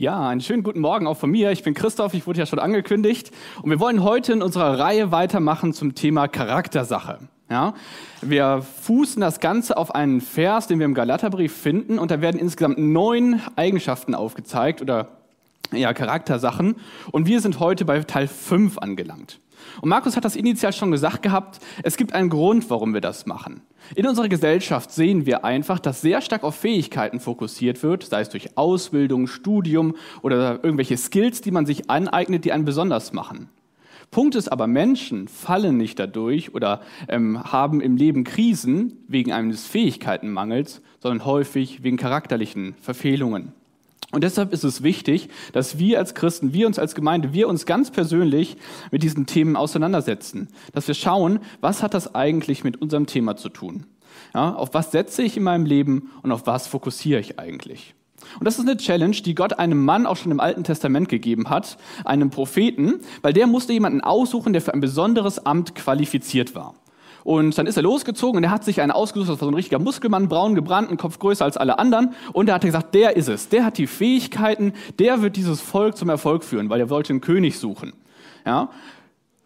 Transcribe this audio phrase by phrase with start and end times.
[0.00, 1.50] Ja, einen schönen guten Morgen auch von mir.
[1.50, 3.32] Ich bin Christoph, ich wurde ja schon angekündigt.
[3.62, 7.18] Und wir wollen heute in unserer Reihe weitermachen zum Thema Charaktersache.
[7.50, 7.74] Ja,
[8.22, 11.98] wir fußen das Ganze auf einen Vers, den wir im Galaterbrief finden.
[11.98, 15.08] Und da werden insgesamt neun Eigenschaften aufgezeigt oder
[15.72, 16.76] ja, Charaktersachen.
[17.10, 19.40] Und wir sind heute bei Teil fünf angelangt.
[19.80, 23.26] Und Markus hat das initial schon gesagt gehabt, es gibt einen Grund, warum wir das
[23.26, 23.62] machen.
[23.94, 28.28] In unserer Gesellschaft sehen wir einfach, dass sehr stark auf Fähigkeiten fokussiert wird, sei es
[28.28, 33.48] durch Ausbildung, Studium oder irgendwelche Skills, die man sich aneignet, die einen besonders machen.
[34.10, 39.66] Punkt ist aber, Menschen fallen nicht dadurch oder ähm, haben im Leben Krisen wegen eines
[39.66, 43.52] Fähigkeitenmangels, sondern häufig wegen charakterlichen Verfehlungen.
[44.10, 47.66] Und deshalb ist es wichtig, dass wir als Christen, wir uns als Gemeinde, wir uns
[47.66, 48.56] ganz persönlich
[48.90, 50.48] mit diesen Themen auseinandersetzen.
[50.72, 53.84] Dass wir schauen, was hat das eigentlich mit unserem Thema zu tun?
[54.34, 57.94] Ja, auf was setze ich in meinem Leben und auf was fokussiere ich eigentlich?
[58.38, 61.50] Und das ist eine Challenge, die Gott einem Mann auch schon im Alten Testament gegeben
[61.50, 66.74] hat, einem Propheten, weil der musste jemanden aussuchen, der für ein besonderes Amt qualifiziert war.
[67.28, 69.54] Und dann ist er losgezogen und er hat sich einen ausgesucht, das war so ein
[69.54, 72.14] richtiger Muskelmann, braun gebrannt, ein Kopf größer als alle anderen.
[72.32, 75.98] Und er hat gesagt, der ist es, der hat die Fähigkeiten, der wird dieses Volk
[75.98, 77.92] zum Erfolg führen, weil er wollte einen König suchen.
[78.46, 78.70] Ja?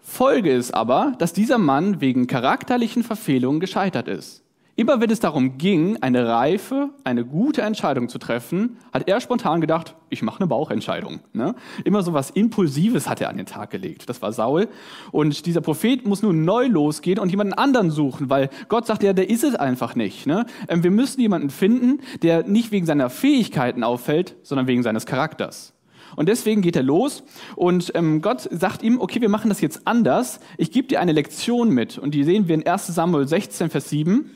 [0.00, 4.41] Folge ist aber, dass dieser Mann wegen charakterlichen Verfehlungen gescheitert ist.
[4.74, 9.60] Immer wenn es darum ging, eine reife, eine gute Entscheidung zu treffen, hat er spontan
[9.60, 11.20] gedacht, ich mache eine Bauchentscheidung.
[11.34, 11.54] Ne?
[11.84, 14.08] Immer so was Impulsives hat er an den Tag gelegt.
[14.08, 14.68] Das war Saul.
[15.10, 19.12] Und dieser Prophet muss nun neu losgehen und jemanden anderen suchen, weil Gott sagt ja,
[19.12, 20.26] der ist es einfach nicht.
[20.26, 20.46] Ne?
[20.68, 25.74] Ähm, wir müssen jemanden finden, der nicht wegen seiner Fähigkeiten auffällt, sondern wegen seines Charakters.
[26.16, 27.24] Und deswegen geht er los
[27.56, 30.40] und ähm, Gott sagt ihm, okay, wir machen das jetzt anders.
[30.58, 31.98] Ich gebe dir eine Lektion mit.
[31.98, 34.30] Und die sehen wir in 1 Samuel 16, Vers 7.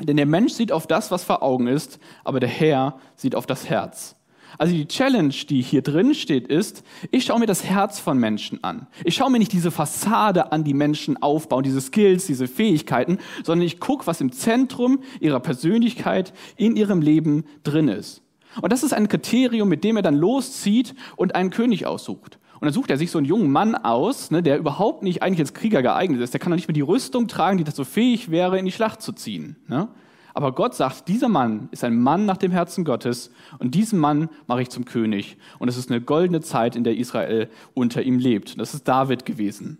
[0.00, 3.46] Denn der Mensch sieht auf das, was vor Augen ist, aber der Herr sieht auf
[3.46, 4.16] das Herz.
[4.58, 8.64] Also die Challenge, die hier drin steht, ist, ich schaue mir das Herz von Menschen
[8.64, 8.88] an.
[9.04, 13.66] Ich schaue mir nicht diese Fassade an, die Menschen aufbauen, diese Skills, diese Fähigkeiten, sondern
[13.66, 18.22] ich gucke, was im Zentrum ihrer Persönlichkeit, in ihrem Leben drin ist.
[18.60, 22.39] Und das ist ein Kriterium, mit dem er dann loszieht und einen König aussucht.
[22.60, 25.40] Und dann sucht er sich so einen jungen Mann aus, ne, der überhaupt nicht eigentlich
[25.40, 26.34] als Krieger geeignet ist.
[26.34, 29.00] Der kann doch nicht mehr die Rüstung tragen, die dazu fähig wäre, in die Schlacht
[29.00, 29.56] zu ziehen.
[29.66, 29.88] Ne?
[30.34, 34.28] Aber Gott sagt, dieser Mann ist ein Mann nach dem Herzen Gottes und diesen Mann
[34.46, 35.38] mache ich zum König.
[35.58, 38.60] Und es ist eine goldene Zeit, in der Israel unter ihm lebt.
[38.60, 39.78] Das ist David gewesen.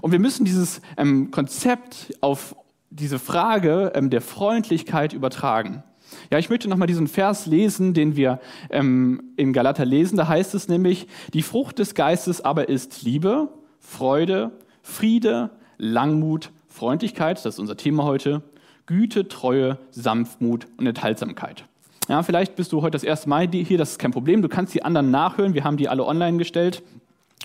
[0.00, 2.54] Und wir müssen dieses ähm, Konzept auf
[2.90, 5.82] diese Frage ähm, der Freundlichkeit übertragen.
[6.30, 8.40] Ja, ich möchte nochmal diesen Vers lesen, den wir
[8.70, 10.16] ähm, in Galater lesen.
[10.16, 13.48] Da heißt es nämlich, die Frucht des Geistes aber ist Liebe,
[13.80, 18.42] Freude, Friede, Langmut, Freundlichkeit, das ist unser Thema heute,
[18.86, 21.64] Güte, Treue, Sanftmut und Enthaltsamkeit.
[22.08, 24.42] Ja, vielleicht bist du heute das erste Mal hier, das ist kein Problem.
[24.42, 25.54] Du kannst die anderen nachhören.
[25.54, 26.82] Wir haben die alle online gestellt.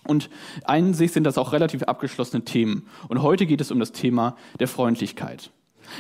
[0.08, 0.30] Und
[0.64, 2.88] einzig sind das auch relativ abgeschlossene Themen.
[3.08, 5.52] Und heute geht es um das Thema der Freundlichkeit.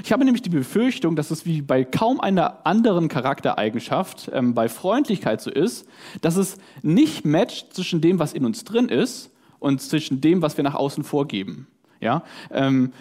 [0.03, 4.69] Ich habe nämlich die Befürchtung, dass es wie bei kaum einer anderen Charaktereigenschaft ähm, bei
[4.69, 5.87] Freundlichkeit so ist,
[6.21, 10.57] dass es nicht matcht zwischen dem, was in uns drin ist und zwischen dem, was
[10.57, 11.67] wir nach außen vorgeben.
[11.99, 12.91] Ja, ähm,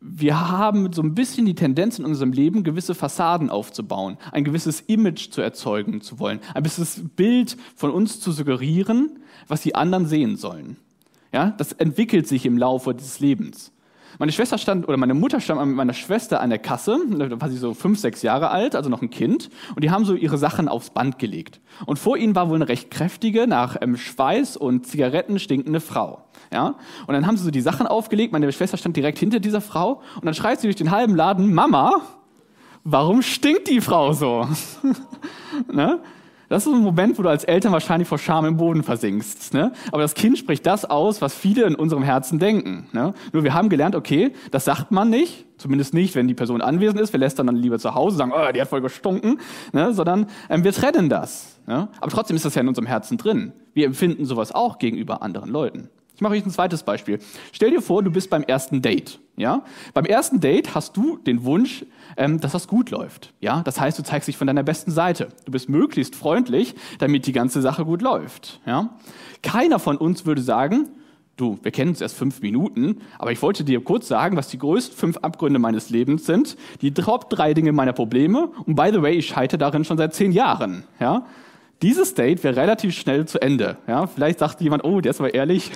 [0.00, 4.80] wir haben so ein bisschen die Tendenz in unserem Leben, gewisse Fassaden aufzubauen, ein gewisses
[4.82, 9.18] Image zu erzeugen zu wollen, ein gewisses Bild von uns zu suggerieren,
[9.48, 10.76] was die anderen sehen sollen.
[11.32, 13.72] Ja, das entwickelt sich im Laufe des Lebens.
[14.18, 17.48] Meine Schwester stand, oder meine Mutter stand mit meiner Schwester an der Kasse, da war
[17.50, 20.38] sie so fünf, sechs Jahre alt, also noch ein Kind, und die haben so ihre
[20.38, 21.60] Sachen aufs Band gelegt.
[21.84, 26.22] Und vor ihnen war wohl eine recht kräftige, nach ähm, Schweiß und Zigaretten stinkende Frau.
[26.52, 26.76] Ja?
[27.06, 30.00] Und dann haben sie so die Sachen aufgelegt, meine Schwester stand direkt hinter dieser Frau,
[30.16, 32.00] und dann schreit sie durch den halben Laden, Mama,
[32.84, 34.48] warum stinkt die Frau so?
[35.72, 36.00] ne?
[36.48, 39.52] Das ist ein Moment, wo du als Eltern wahrscheinlich vor Scham im Boden versinkst.
[39.52, 39.72] Ne?
[39.90, 42.88] Aber das Kind spricht das aus, was viele in unserem Herzen denken.
[42.92, 43.14] Ne?
[43.32, 47.00] Nur wir haben gelernt, okay, das sagt man nicht, zumindest nicht, wenn die Person anwesend
[47.00, 47.12] ist.
[47.12, 49.40] Wir lästern dann lieber zu Hause, sagen, oh, die hat voll gestunken,
[49.72, 49.92] ne?
[49.92, 51.58] sondern ähm, wir trennen das.
[51.66, 51.88] Ne?
[52.00, 53.52] Aber trotzdem ist das ja in unserem Herzen drin.
[53.74, 55.90] Wir empfinden sowas auch gegenüber anderen Leuten.
[56.16, 57.18] Ich mache euch ein zweites Beispiel.
[57.52, 59.20] Stell dir vor, du bist beim ersten Date.
[59.36, 59.62] Ja?
[59.92, 61.84] Beim ersten Date hast du den Wunsch,
[62.16, 63.34] ähm, dass das gut läuft.
[63.40, 63.60] Ja?
[63.62, 65.28] Das heißt, du zeigst dich von deiner besten Seite.
[65.44, 68.60] Du bist möglichst freundlich, damit die ganze Sache gut läuft.
[68.64, 68.96] Ja?
[69.42, 70.88] Keiner von uns würde sagen,
[71.36, 74.58] du, wir kennen uns erst fünf Minuten, aber ich wollte dir kurz sagen, was die
[74.58, 79.02] größten fünf Abgründe meines Lebens sind, die Top drei Dinge meiner Probleme und by the
[79.02, 80.84] way, ich scheite darin schon seit zehn Jahren.
[80.98, 81.26] Ja?
[81.82, 83.76] Dieses Date wäre relativ schnell zu Ende.
[83.86, 85.72] Ja, vielleicht sagt jemand, oh, der ist aber ehrlich,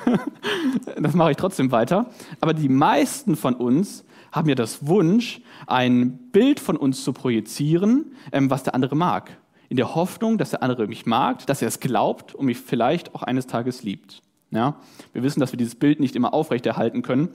[0.98, 2.06] das mache ich trotzdem weiter.
[2.40, 8.12] Aber die meisten von uns haben ja das Wunsch, ein Bild von uns zu projizieren,
[8.32, 9.36] ähm, was der andere mag.
[9.68, 13.14] in der Hoffnung, dass der andere mich mag, dass er es glaubt und mich vielleicht
[13.14, 14.20] auch eines Tages liebt.
[14.50, 14.74] Ja?
[15.12, 17.28] Wir wissen, dass wir dieses Bild nicht immer aufrechterhalten können,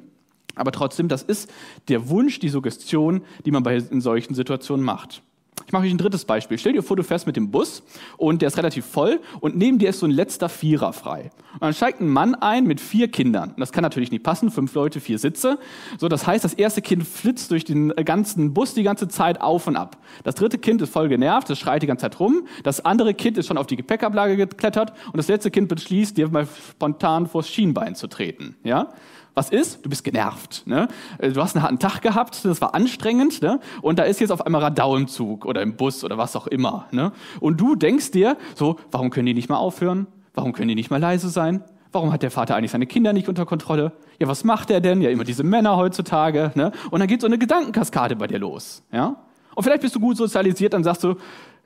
[0.55, 1.49] aber trotzdem, das ist
[1.87, 5.21] der Wunsch, die Suggestion, die man bei, in solchen Situationen macht.
[5.65, 6.57] Ich mache euch ein drittes Beispiel.
[6.59, 7.81] Stell dir vor, du fährst mit dem Bus
[8.17, 11.31] und der ist relativ voll und neben dir ist so ein letzter Vierer frei.
[11.53, 13.49] Und dann steigt ein Mann ein mit vier Kindern.
[13.51, 15.57] Und das kann natürlich nicht passen, fünf Leute, vier Sitze.
[15.97, 19.65] So, das heißt, das erste Kind flitzt durch den ganzen Bus die ganze Zeit auf
[19.65, 19.97] und ab.
[20.23, 22.47] Das dritte Kind ist voll genervt, das schreit die ganze Zeit rum.
[22.63, 26.29] Das andere Kind ist schon auf die Gepäckablage geklettert und das letzte Kind beschließt, dir
[26.29, 28.55] mal spontan vors Schienbein zu treten.
[28.63, 28.93] Ja?
[29.35, 29.85] Was ist?
[29.85, 30.63] Du bist genervt.
[30.65, 30.87] Ne?
[31.17, 33.59] Äh, du hast einen harten Tag gehabt, das war anstrengend, ne?
[33.81, 36.47] und da ist jetzt auf einmal Radau im Zug oder im Bus oder was auch
[36.47, 36.87] immer.
[36.91, 37.11] Ne?
[37.41, 40.07] Und du denkst dir so, warum können die nicht mal aufhören?
[40.33, 41.63] Warum können die nicht mal leise sein?
[41.91, 43.91] Warum hat der Vater eigentlich seine Kinder nicht unter Kontrolle?
[44.19, 45.01] Ja, was macht er denn?
[45.01, 46.51] Ja, immer diese Männer heutzutage.
[46.55, 46.71] Ne?
[46.91, 48.83] Und dann geht so eine Gedankenkaskade bei dir los.
[48.91, 49.17] Ja?
[49.53, 51.15] Und vielleicht bist du gut sozialisiert, dann sagst du,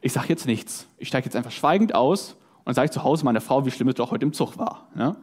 [0.01, 0.87] ich sag jetzt nichts.
[0.97, 3.95] Ich steige jetzt einfach schweigend aus und sage zu Hause meiner Frau, wie schlimm es
[3.95, 4.87] doch heute im Zug war.
[4.95, 5.15] Ja?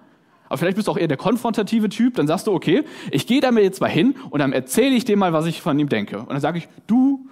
[0.48, 3.40] Aber vielleicht bist du auch eher der konfrontative Typ, dann sagst du, okay, ich gehe
[3.40, 5.88] da mir jetzt mal hin und dann erzähle ich dem mal, was ich von ihm
[5.88, 6.18] denke.
[6.18, 7.26] Und dann sage ich, du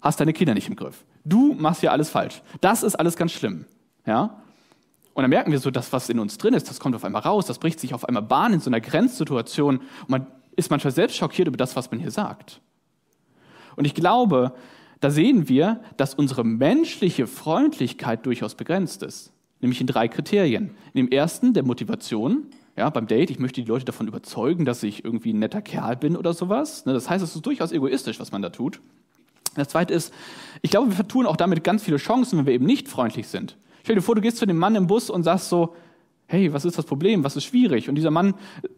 [0.00, 1.04] hast deine Kinder nicht im Griff.
[1.24, 2.42] Du machst hier alles falsch.
[2.60, 3.66] Das ist alles ganz schlimm.
[4.06, 4.40] Ja?
[5.14, 7.22] Und dann merken wir so, dass was in uns drin ist, das kommt auf einmal
[7.22, 10.26] raus, das bricht sich auf einmal Bahn in so einer Grenzsituation und man
[10.56, 12.60] ist manchmal selbst schockiert über das, was man hier sagt.
[13.76, 14.54] Und ich glaube,
[15.00, 19.32] da sehen wir, dass unsere menschliche Freundlichkeit durchaus begrenzt ist.
[19.60, 20.70] Nämlich in drei Kriterien.
[20.92, 22.46] In dem ersten, der Motivation.
[22.80, 25.96] Ja, beim Date, ich möchte die Leute davon überzeugen, dass ich irgendwie ein netter Kerl
[25.96, 26.86] bin oder sowas.
[26.86, 28.80] Ne, das heißt, es ist durchaus egoistisch, was man da tut.
[29.54, 30.14] Das zweite ist,
[30.62, 33.58] ich glaube, wir vertun auch damit ganz viele Chancen, wenn wir eben nicht freundlich sind.
[33.82, 35.74] Stell dir vor, du gehst zu dem Mann im Bus und sagst so,
[36.26, 37.22] hey, was ist das Problem?
[37.22, 37.90] Was ist schwierig?
[37.90, 38.32] Und dieser Mann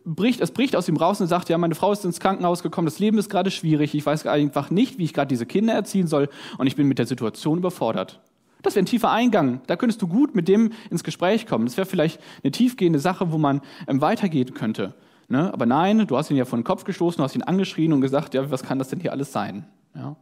[0.04, 2.87] bricht, es bricht aus ihm raus und sagt, ja, meine Frau ist ins Krankenhaus gekommen,
[2.87, 6.08] das Leben ist gerade schwierig, ich weiß einfach nicht, wie ich gerade diese Kinder erziehen
[6.08, 6.28] soll
[6.58, 8.20] und ich bin mit der Situation überfordert.
[8.62, 9.61] Das wäre ein tiefer Eingang.
[9.67, 11.67] Da könntest du gut mit dem ins Gespräch kommen.
[11.67, 14.94] Das wäre vielleicht eine tiefgehende Sache, wo man ähm, weitergehen könnte.
[15.29, 15.53] Ne?
[15.53, 18.00] Aber nein, du hast ihn ja vor den Kopf gestoßen, du hast ihn angeschrien und
[18.00, 19.67] gesagt, ja, was kann das denn hier alles sein?
[19.94, 20.17] Ja?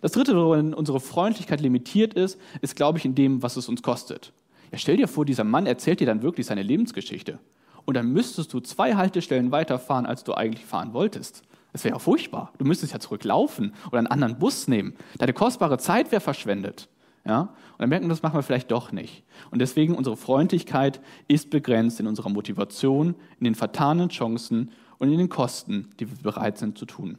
[0.00, 3.82] Das dritte, worin unsere Freundlichkeit limitiert ist, ist, glaube ich, in dem, was es uns
[3.82, 4.32] kostet.
[4.72, 7.38] Ja, stell dir vor, dieser Mann erzählt dir dann wirklich seine Lebensgeschichte.
[7.84, 11.42] Und dann müsstest du zwei Haltestellen weiterfahren, als du eigentlich fahren wolltest.
[11.72, 12.52] Das wäre ja furchtbar.
[12.58, 14.94] Du müsstest ja zurücklaufen oder einen anderen Bus nehmen.
[15.18, 16.88] Deine kostbare Zeit wäre verschwendet.
[17.24, 17.40] Ja?
[17.40, 19.24] Und dann merken wir, das machen wir vielleicht doch nicht.
[19.50, 25.18] Und deswegen unsere Freundlichkeit ist begrenzt in unserer Motivation, in den vertanen Chancen und in
[25.18, 27.18] den Kosten, die wir bereit sind zu tun.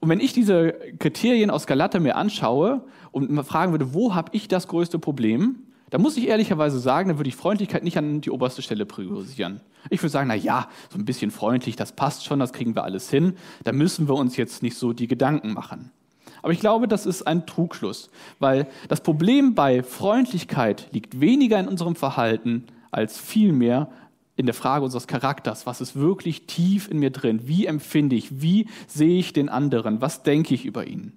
[0.00, 4.30] Und wenn ich diese Kriterien aus Galater mir anschaue und mal fragen würde, wo habe
[4.34, 5.56] ich das größte Problem,
[5.90, 9.60] dann muss ich ehrlicherweise sagen, dann würde ich Freundlichkeit nicht an die oberste Stelle priorisieren.
[9.88, 12.84] Ich würde sagen, na ja, so ein bisschen freundlich, das passt schon, das kriegen wir
[12.84, 13.34] alles hin.
[13.64, 15.92] Da müssen wir uns jetzt nicht so die Gedanken machen.
[16.46, 18.08] Aber ich glaube, das ist ein Trugschluss,
[18.38, 23.90] weil das Problem bei Freundlichkeit liegt weniger in unserem Verhalten als vielmehr
[24.36, 25.66] in der Frage unseres Charakters.
[25.66, 27.48] Was ist wirklich tief in mir drin?
[27.48, 28.40] Wie empfinde ich?
[28.40, 30.00] Wie sehe ich den anderen?
[30.00, 31.14] Was denke ich über ihn?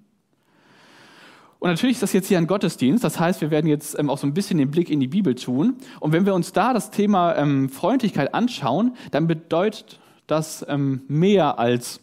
[1.60, 3.04] Und natürlich ist das jetzt hier ein Gottesdienst.
[3.04, 5.36] Das heißt, wir werden jetzt ähm, auch so ein bisschen den Blick in die Bibel
[5.36, 5.76] tun.
[6.00, 11.60] Und wenn wir uns da das Thema ähm, Freundlichkeit anschauen, dann bedeutet das ähm, mehr
[11.60, 12.00] als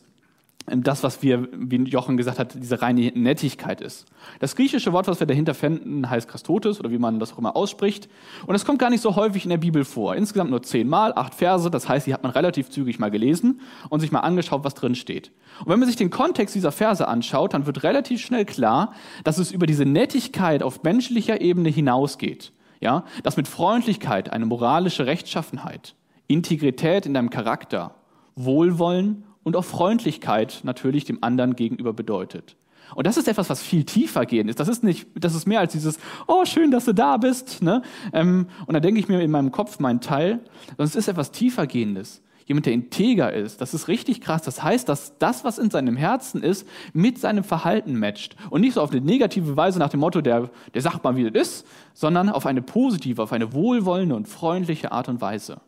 [0.69, 4.06] das, was wir, wie Jochen gesagt hat, diese reine Nettigkeit ist.
[4.40, 7.56] Das griechische Wort, was wir dahinter finden, heißt Christotes oder wie man das auch immer
[7.56, 8.10] ausspricht.
[8.46, 10.16] Und es kommt gar nicht so häufig in der Bibel vor.
[10.16, 11.72] Insgesamt nur zehnmal, acht Verse.
[11.72, 14.96] Das heißt, die hat man relativ zügig mal gelesen und sich mal angeschaut, was drin
[14.96, 15.32] steht.
[15.62, 19.38] Und wenn man sich den Kontext dieser Verse anschaut, dann wird relativ schnell klar, dass
[19.38, 22.51] es über diese Nettigkeit auf menschlicher Ebene hinausgeht.
[22.80, 25.96] Ja, dass mit Freundlichkeit eine moralische Rechtschaffenheit,
[26.27, 27.96] Integrität in deinem Charakter,
[28.36, 32.58] Wohlwollen und auch Freundlichkeit natürlich dem anderen gegenüber bedeutet.
[32.96, 34.60] Und das ist etwas, was viel tiefer gehen ist.
[34.60, 37.62] Das ist nicht, das ist mehr als dieses, oh, schön, dass du da bist.
[37.62, 37.82] Ne?
[38.12, 41.32] Ähm, und da denke ich mir in meinem Kopf meinen Teil, sondern es ist etwas
[41.32, 42.22] tiefer gehendes.
[42.46, 44.42] Jemand, der integer ist, das ist richtig krass.
[44.42, 48.36] Das heißt, dass das, was in seinem Herzen ist, mit seinem Verhalten matcht.
[48.50, 51.30] Und nicht so auf eine negative Weise nach dem Motto, der, der sagt mal, wie
[51.30, 55.62] das ist, sondern auf eine positive, auf eine wohlwollende und freundliche Art und Weise.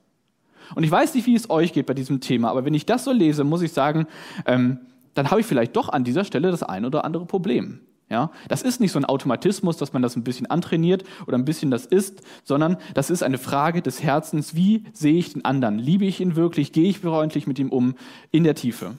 [0.75, 3.03] Und ich weiß nicht, wie es euch geht bei diesem Thema, aber wenn ich das
[3.03, 4.07] so lese, muss ich sagen,
[4.45, 4.79] ähm,
[5.13, 7.81] dann habe ich vielleicht doch an dieser Stelle das ein oder andere Problem.
[8.09, 11.45] Ja, das ist nicht so ein Automatismus, dass man das ein bisschen antrainiert oder ein
[11.45, 14.55] bisschen das ist, sondern das ist eine Frage des Herzens.
[14.55, 15.77] Wie sehe ich den anderen?
[15.77, 16.71] Liebe ich ihn wirklich?
[16.71, 17.93] Gehe ich freundlich mit ihm um
[18.31, 18.97] in der Tiefe?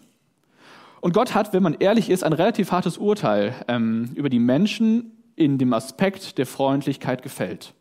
[1.01, 5.13] Und Gott hat, wenn man ehrlich ist, ein relativ hartes Urteil ähm, über die Menschen
[5.35, 7.75] in dem Aspekt der Freundlichkeit gefällt.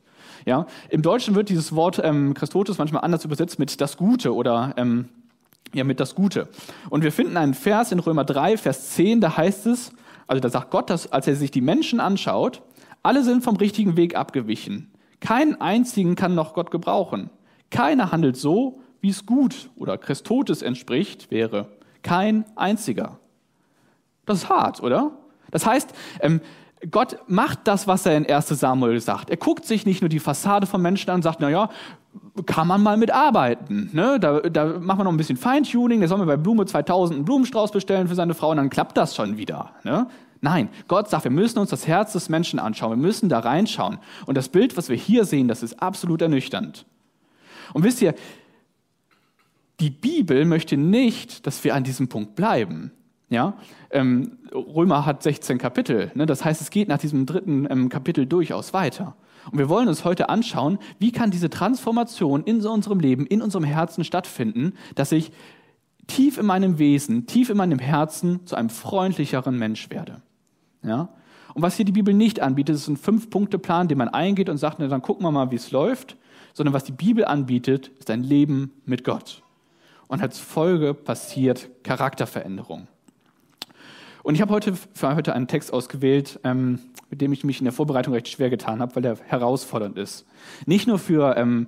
[0.46, 0.66] Ja?
[0.90, 5.10] Im Deutschen wird dieses Wort ähm, Christotus manchmal anders übersetzt mit das Gute oder ähm,
[5.74, 6.48] ja, mit das Gute.
[6.90, 9.92] Und wir finden einen Vers in Römer 3, Vers 10, da heißt es,
[10.28, 12.62] also da sagt Gott, dass, als er sich die Menschen anschaut,
[13.02, 14.92] Alle sind vom richtigen Weg abgewichen.
[15.22, 17.30] Keinen einzigen kann noch Gott gebrauchen.
[17.72, 21.68] Keiner handelt so, wie es gut oder Christotes entspricht, wäre.
[22.04, 23.20] Kein einziger.
[24.26, 25.12] Das ist hart, oder?
[25.52, 26.42] Das heißt, ähm,
[26.92, 29.30] Gott macht das, was er in 1 Samuel sagt.
[29.30, 31.70] Er guckt sich nicht nur die Fassade von Menschen an und sagt, na ja,
[32.46, 33.90] kann man mal mitarbeiten.
[33.94, 34.18] Ne?
[34.20, 37.26] Da, da machen wir noch ein bisschen Feintuning, der soll mir bei Blume 2000 einen
[37.26, 39.72] Blumenstrauß bestellen für seine Frau und dann klappt das schon wieder.
[39.84, 40.08] Ne?
[40.42, 44.00] Nein, Gott sagt, wir müssen uns das Herz des Menschen anschauen, wir müssen da reinschauen.
[44.26, 46.86] Und das Bild, was wir hier sehen, das ist absolut ernüchternd.
[47.74, 48.16] Und wisst ihr,
[49.82, 52.92] die Bibel möchte nicht, dass wir an diesem Punkt bleiben.
[53.30, 53.54] Ja,
[53.92, 56.12] ähm, Römer hat 16 Kapitel.
[56.16, 56.26] Ne?
[56.26, 59.16] Das heißt, es geht nach diesem dritten ähm, Kapitel durchaus weiter.
[59.52, 63.64] Und wir wollen uns heute anschauen, wie kann diese Transformation in unserem Leben, in unserem
[63.64, 65.32] Herzen stattfinden, dass ich
[66.08, 70.22] tief in meinem Wesen, tief in meinem Herzen zu einem freundlicheren Mensch werde.
[70.84, 71.10] Ja?
[71.54, 74.80] Und was hier die Bibel nicht anbietet, ist ein Fünf-Punkte-Plan, den man eingeht und sagt,
[74.80, 76.18] na, dann gucken wir mal, wie es läuft,
[76.54, 79.44] sondern was die Bibel anbietet, ist ein Leben mit Gott.
[80.08, 82.88] Und als Folge passiert Charakterveränderung.
[84.30, 86.78] Und ich habe heute für heute einen Text ausgewählt, ähm,
[87.10, 90.24] mit dem ich mich in der Vorbereitung recht schwer getan habe, weil er herausfordernd ist.
[90.68, 91.66] Nicht nur für ähm,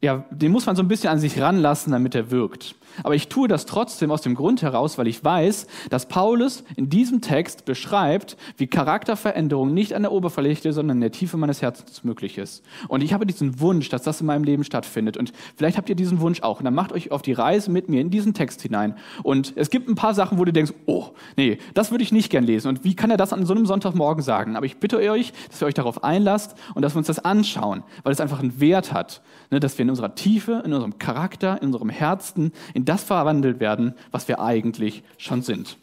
[0.00, 2.74] ja, den muss man so ein bisschen an sich ranlassen, damit er wirkt.
[3.02, 6.88] Aber ich tue das trotzdem aus dem Grund heraus, weil ich weiß, dass Paulus in
[6.88, 12.04] diesem Text beschreibt, wie Charakterveränderung nicht an der Oberfläche, sondern in der Tiefe meines Herzens
[12.04, 12.64] möglich ist.
[12.88, 15.16] Und ich habe diesen Wunsch, dass das in meinem Leben stattfindet.
[15.16, 16.58] Und vielleicht habt ihr diesen Wunsch auch.
[16.58, 18.96] Und dann macht euch auf die Reise mit mir in diesen Text hinein.
[19.22, 22.30] Und es gibt ein paar Sachen, wo du denkst, oh, nee, das würde ich nicht
[22.30, 22.68] gern lesen.
[22.68, 24.56] Und wie kann er das an so einem Sonntagmorgen sagen?
[24.56, 27.82] Aber ich bitte euch, dass ihr euch darauf einlasst und dass wir uns das anschauen,
[28.02, 31.60] weil es einfach einen Wert hat, ne, dass wir in unserer Tiefe, in unserem Charakter,
[31.60, 35.76] in unserem Herzen, in das verwandelt werden, was wir eigentlich schon sind.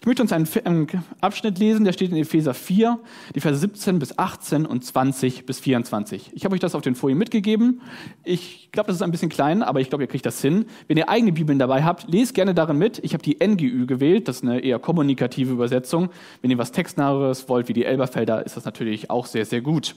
[0.00, 0.86] Ich möchte uns einen
[1.20, 3.00] Abschnitt lesen, der steht in Epheser 4,
[3.34, 6.30] die Verse 17 bis 18 und 20 bis 24.
[6.32, 7.80] Ich habe euch das auf den Folien mitgegeben.
[8.22, 10.66] Ich glaube, das ist ein bisschen klein, aber ich glaube, ihr kriegt das hin.
[10.86, 13.00] Wenn ihr eigene Bibeln dabei habt, lest gerne darin mit.
[13.02, 16.10] Ich habe die NGÜ gewählt, das ist eine eher kommunikative Übersetzung.
[16.40, 19.96] Wenn ihr was Textnaheres wollt, wie die Elberfelder, ist das natürlich auch sehr, sehr gut.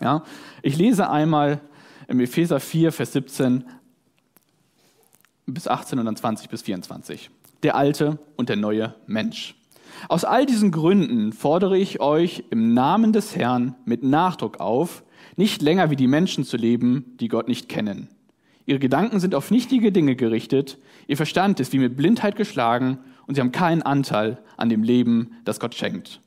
[0.00, 0.22] Ja,
[0.62, 1.60] ich lese einmal
[2.06, 3.64] im Epheser 4, Vers 17
[5.54, 7.30] bis 18 und dann 20 bis 24.
[7.62, 9.54] Der alte und der neue Mensch.
[10.08, 15.02] Aus all diesen Gründen fordere ich euch im Namen des Herrn mit Nachdruck auf,
[15.36, 18.08] nicht länger wie die Menschen zu leben, die Gott nicht kennen.
[18.66, 23.34] Ihre Gedanken sind auf nichtige Dinge gerichtet, ihr Verstand ist wie mit Blindheit geschlagen und
[23.34, 26.20] sie haben keinen Anteil an dem Leben, das Gott schenkt.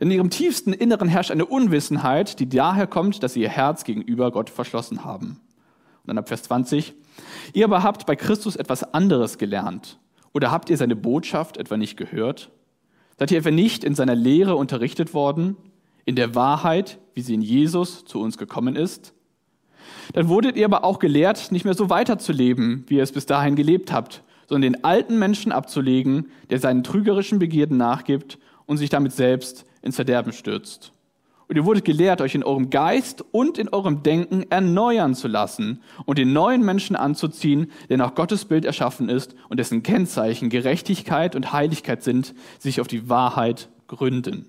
[0.00, 4.30] In ihrem tiefsten Inneren herrscht eine Unwissenheit, die daher kommt, dass sie ihr Herz gegenüber
[4.30, 5.40] Gott verschlossen haben.
[6.08, 6.94] Dann ab Vers 20.
[7.52, 9.98] Ihr aber habt bei Christus etwas anderes gelernt.
[10.32, 12.50] Oder habt ihr seine Botschaft etwa nicht gehört?
[13.18, 15.56] Seid ihr etwa nicht in seiner Lehre unterrichtet worden?
[16.04, 19.12] In der Wahrheit, wie sie in Jesus zu uns gekommen ist?
[20.12, 23.56] Dann wurdet ihr aber auch gelehrt, nicht mehr so weiterzuleben, wie ihr es bis dahin
[23.56, 29.12] gelebt habt, sondern den alten Menschen abzulegen, der seinen trügerischen Begierden nachgibt und sich damit
[29.12, 30.92] selbst ins Verderben stürzt.
[31.48, 35.80] Und ihr wurdet gelehrt, euch in eurem Geist und in eurem Denken erneuern zu lassen
[36.04, 41.34] und den neuen Menschen anzuziehen, der nach Gottes Bild erschaffen ist und dessen Kennzeichen Gerechtigkeit
[41.34, 44.46] und Heiligkeit sind, sich auf die Wahrheit gründen.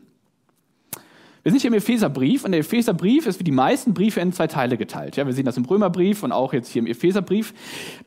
[1.41, 4.47] Wir sind hier im Epheserbrief und der Epheserbrief ist wie die meisten Briefe in zwei
[4.47, 5.15] Teile geteilt.
[5.15, 7.53] Ja, wir sehen das im Römerbrief und auch jetzt hier im Epheserbrief.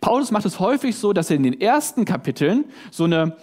[0.03, 3.39] Paulus macht es häufig so, dass er in den ersten Kapiteln so eine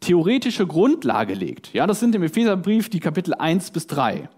[0.00, 1.74] theoretische Grundlage legt.
[1.74, 4.30] Ja, das sind im Epheserbrief die Kapitel 1 bis 3.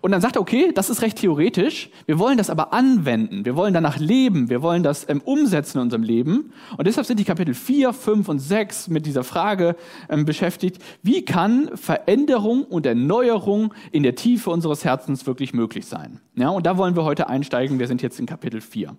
[0.00, 3.56] Und dann sagt er, okay, das ist recht theoretisch, wir wollen das aber anwenden, wir
[3.56, 6.52] wollen danach leben, wir wollen das ähm, umsetzen in unserem Leben.
[6.76, 9.76] Und deshalb sind die Kapitel 4, 5 und 6 mit dieser Frage
[10.08, 16.20] ähm, beschäftigt, wie kann Veränderung und Erneuerung in der Tiefe unseres Herzens wirklich möglich sein.
[16.34, 18.96] Ja, und da wollen wir heute einsteigen, wir sind jetzt in Kapitel 4.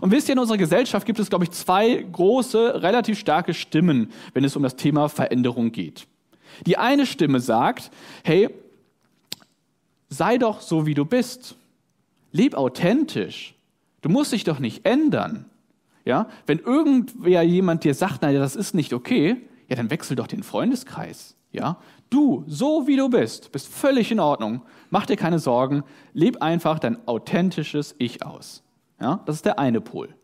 [0.00, 4.10] Und wisst ihr, in unserer Gesellschaft gibt es, glaube ich, zwei große, relativ starke Stimmen,
[4.32, 6.06] wenn es um das Thema Veränderung geht.
[6.66, 7.90] Die eine Stimme sagt,
[8.22, 8.48] hey,
[10.16, 11.56] sei doch so, wie du bist.
[12.32, 13.54] Leb authentisch.
[14.02, 15.46] Du musst dich doch nicht ändern.
[16.04, 19.36] Ja, wenn irgendwer jemand dir sagt, naja, das ist nicht okay,
[19.68, 21.34] ja, dann wechsel doch den Freundeskreis.
[21.52, 21.78] Ja,
[22.10, 24.62] du, so wie du bist, bist völlig in Ordnung.
[24.90, 25.84] Mach dir keine Sorgen.
[26.12, 28.62] Leb einfach dein authentisches Ich aus.
[29.00, 30.14] Ja, das ist der eine Pol.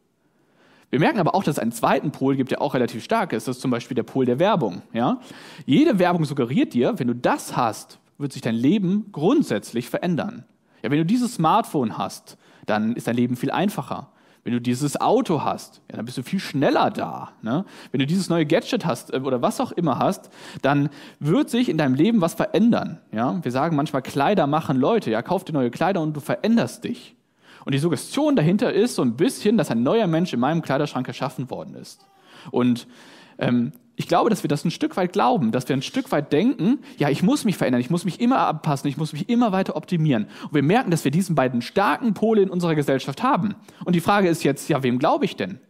[0.91, 3.47] Wir merken aber auch, dass es einen zweiten Pol gibt, der auch relativ stark ist.
[3.47, 4.83] Das ist zum Beispiel der Pol der Werbung.
[4.93, 5.21] Ja?
[5.65, 10.45] Jede Werbung suggeriert dir, wenn du das hast, wird sich dein Leben grundsätzlich verändern.
[10.83, 12.37] Ja, wenn du dieses Smartphone hast,
[12.67, 14.13] dann ist dein Leben viel einfacher.
[14.43, 17.33] Wenn du dieses Auto hast, ja, dann bist du viel schneller da.
[17.43, 17.65] Ne?
[17.93, 20.31] Wenn du dieses neue Gadget hast äh, oder was auch immer hast,
[20.63, 23.01] dann wird sich in deinem Leben was verändern.
[23.13, 23.39] Ja?
[23.43, 25.11] Wir sagen manchmal, Kleider machen Leute.
[25.11, 27.17] Ja, kauf dir neue Kleider und du veränderst dich.
[27.67, 31.07] Und die Suggestion dahinter ist so ein bisschen, dass ein neuer Mensch in meinem Kleiderschrank
[31.07, 32.07] erschaffen worden ist.
[32.51, 32.87] Und
[33.39, 36.33] ähm, ich glaube, dass wir das ein Stück weit glauben, dass wir ein Stück weit
[36.33, 39.53] denken, ja, ich muss mich verändern, ich muss mich immer anpassen, ich muss mich immer
[39.53, 40.27] weiter optimieren.
[40.45, 43.57] Und wir merken, dass wir diesen beiden starken Pole in unserer Gesellschaft haben.
[43.85, 45.61] Und die Frage ist jetzt, ja, wem glaube ich denn?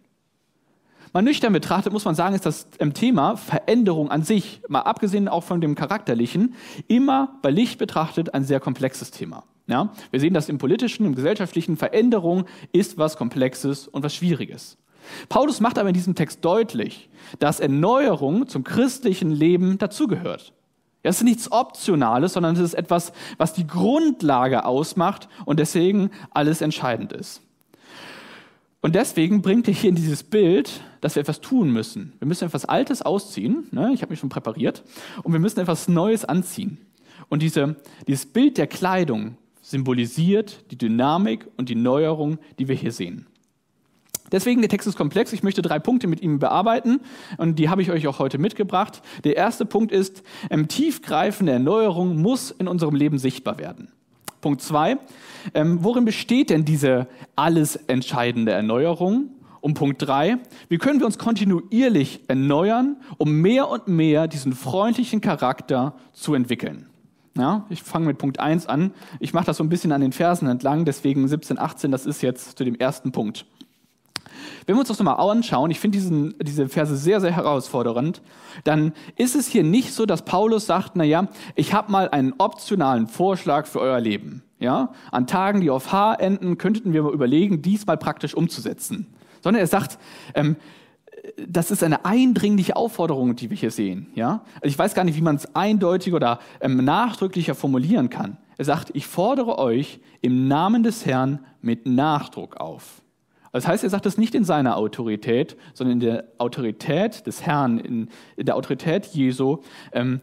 [1.12, 5.42] Mal nüchtern betrachtet muss man sagen, ist das Thema Veränderung an sich, mal abgesehen auch
[5.42, 6.54] von dem Charakterlichen,
[6.86, 9.42] immer bei Licht betrachtet ein sehr komplexes Thema.
[9.66, 9.92] Ja?
[10.12, 11.76] Wir sehen das im politischen, im gesellschaftlichen.
[11.76, 14.78] Veränderung ist was Komplexes und was Schwieriges.
[15.28, 20.52] Paulus macht aber in diesem Text deutlich, dass Erneuerung zum christlichen Leben dazugehört.
[21.02, 26.60] Es ist nichts Optionales, sondern es ist etwas, was die Grundlage ausmacht und deswegen alles
[26.60, 27.42] entscheidend ist.
[28.82, 32.14] Und deswegen bringt er hier in dieses Bild, dass wir etwas tun müssen.
[32.18, 33.92] Wir müssen etwas Altes ausziehen, ne?
[33.92, 34.82] ich habe mich schon präpariert,
[35.22, 36.78] und wir müssen etwas Neues anziehen.
[37.28, 37.76] Und diese,
[38.06, 43.26] dieses Bild der Kleidung symbolisiert die Dynamik und die Neuerung, die wir hier sehen.
[44.32, 45.32] Deswegen, der Text ist komplex.
[45.32, 47.00] Ich möchte drei Punkte mit ihm bearbeiten
[47.36, 49.02] und die habe ich euch auch heute mitgebracht.
[49.24, 53.88] Der erste Punkt ist, ähm, tiefgreifende Erneuerung muss in unserem Leben sichtbar werden.
[54.40, 54.98] Punkt zwei,
[55.54, 59.30] ähm, worin besteht denn diese alles entscheidende Erneuerung?
[59.60, 60.38] Und Punkt drei,
[60.70, 66.86] wie können wir uns kontinuierlich erneuern, um mehr und mehr diesen freundlichen Charakter zu entwickeln?
[67.36, 68.92] Ja, ich fange mit Punkt eins an.
[69.18, 72.22] Ich mache das so ein bisschen an den Versen entlang, deswegen 17, 18, das ist
[72.22, 73.44] jetzt zu dem ersten Punkt.
[74.70, 75.98] Wenn wir uns das nochmal anschauen, ich finde
[76.40, 78.22] diese Verse sehr, sehr herausfordernd,
[78.62, 82.34] dann ist es hier nicht so, dass Paulus sagt, na ja, ich habe mal einen
[82.38, 84.44] optionalen Vorschlag für euer Leben.
[84.60, 84.92] Ja?
[85.10, 89.08] An Tagen, die auf H enden, könnten wir mal überlegen, dies mal praktisch umzusetzen.
[89.42, 89.98] Sondern er sagt,
[90.36, 90.54] ähm,
[91.48, 94.06] das ist eine eindringliche Aufforderung, die wir hier sehen.
[94.14, 94.44] Ja?
[94.62, 98.36] Also ich weiß gar nicht, wie man es eindeutig oder ähm, nachdrücklicher formulieren kann.
[98.56, 102.99] Er sagt, ich fordere euch im Namen des Herrn mit Nachdruck auf.
[103.52, 107.78] Das heißt, er sagt das nicht in seiner Autorität, sondern in der Autorität des Herrn,
[107.78, 109.58] in, in der Autorität Jesu,
[109.92, 110.20] ähm,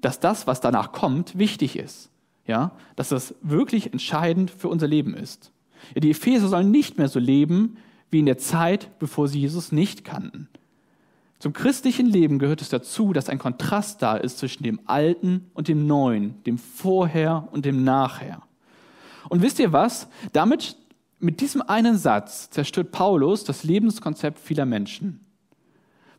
[0.00, 2.10] dass das, was danach kommt, wichtig ist.
[2.46, 5.50] Ja, dass das wirklich entscheidend für unser Leben ist.
[5.94, 7.76] Ja, die Epheser sollen nicht mehr so leben
[8.10, 10.48] wie in der Zeit, bevor sie Jesus nicht kannten.
[11.38, 15.68] Zum christlichen Leben gehört es dazu, dass ein Kontrast da ist zwischen dem Alten und
[15.68, 18.42] dem Neuen, dem Vorher und dem Nachher.
[19.28, 20.08] Und wisst ihr was?
[20.32, 20.76] Damit
[21.18, 25.20] mit diesem einen Satz zerstört Paulus das Lebenskonzept vieler Menschen.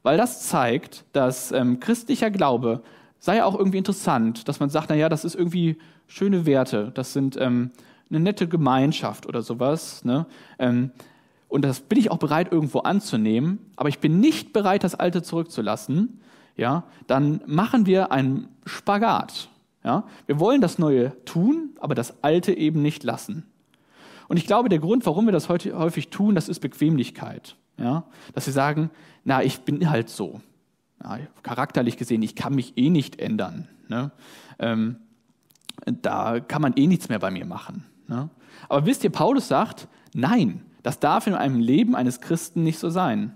[0.03, 2.81] Weil das zeigt, dass ähm, christlicher Glaube
[3.19, 7.35] sei auch irgendwie interessant, dass man sagt, naja, das ist irgendwie schöne Werte, das sind
[7.39, 7.71] ähm,
[8.09, 10.05] eine nette Gemeinschaft oder sowas.
[10.05, 10.25] Ne?
[10.59, 10.91] Ähm,
[11.49, 15.23] und das bin ich auch bereit, irgendwo anzunehmen, aber ich bin nicht bereit, das Alte
[15.23, 16.21] zurückzulassen,
[16.55, 19.49] ja, dann machen wir einen Spagat.
[19.83, 20.05] Ja?
[20.25, 23.45] Wir wollen das Neue tun, aber das Alte eben nicht lassen.
[24.27, 27.55] Und ich glaube, der Grund, warum wir das heute häufig tun, das ist Bequemlichkeit.
[27.77, 28.03] Ja?
[28.33, 28.89] Dass wir sagen,
[29.23, 30.41] na, ich bin halt so.
[31.03, 33.67] Ja, charakterlich gesehen, ich kann mich eh nicht ändern.
[33.87, 34.11] Ne?
[34.59, 34.97] Ähm,
[35.85, 37.85] da kann man eh nichts mehr bei mir machen.
[38.07, 38.29] Ne?
[38.67, 42.89] Aber wisst ihr, Paulus sagt, nein, das darf in einem Leben eines Christen nicht so
[42.89, 43.35] sein.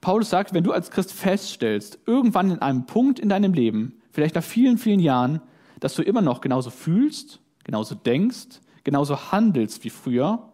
[0.00, 4.34] Paulus sagt, wenn du als Christ feststellst, irgendwann in einem Punkt in deinem Leben, vielleicht
[4.34, 5.40] nach vielen, vielen Jahren,
[5.80, 10.48] dass du immer noch genauso fühlst, genauso denkst, genauso handelst wie früher,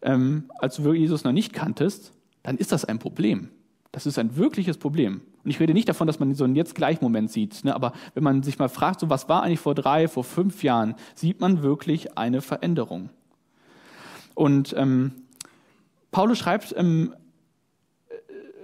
[0.00, 3.50] ähm, als du Jesus noch nicht kanntest, dann ist das ein Problem.
[3.92, 5.20] Das ist ein wirkliches Problem.
[5.44, 7.74] Und ich rede nicht davon, dass man so einen Jetzt-Gleich-Moment sieht, ne?
[7.74, 10.94] aber wenn man sich mal fragt, so was war eigentlich vor drei, vor fünf Jahren,
[11.14, 13.10] sieht man wirklich eine Veränderung.
[14.34, 15.12] Und ähm,
[16.12, 17.14] Paulus schreibt ähm,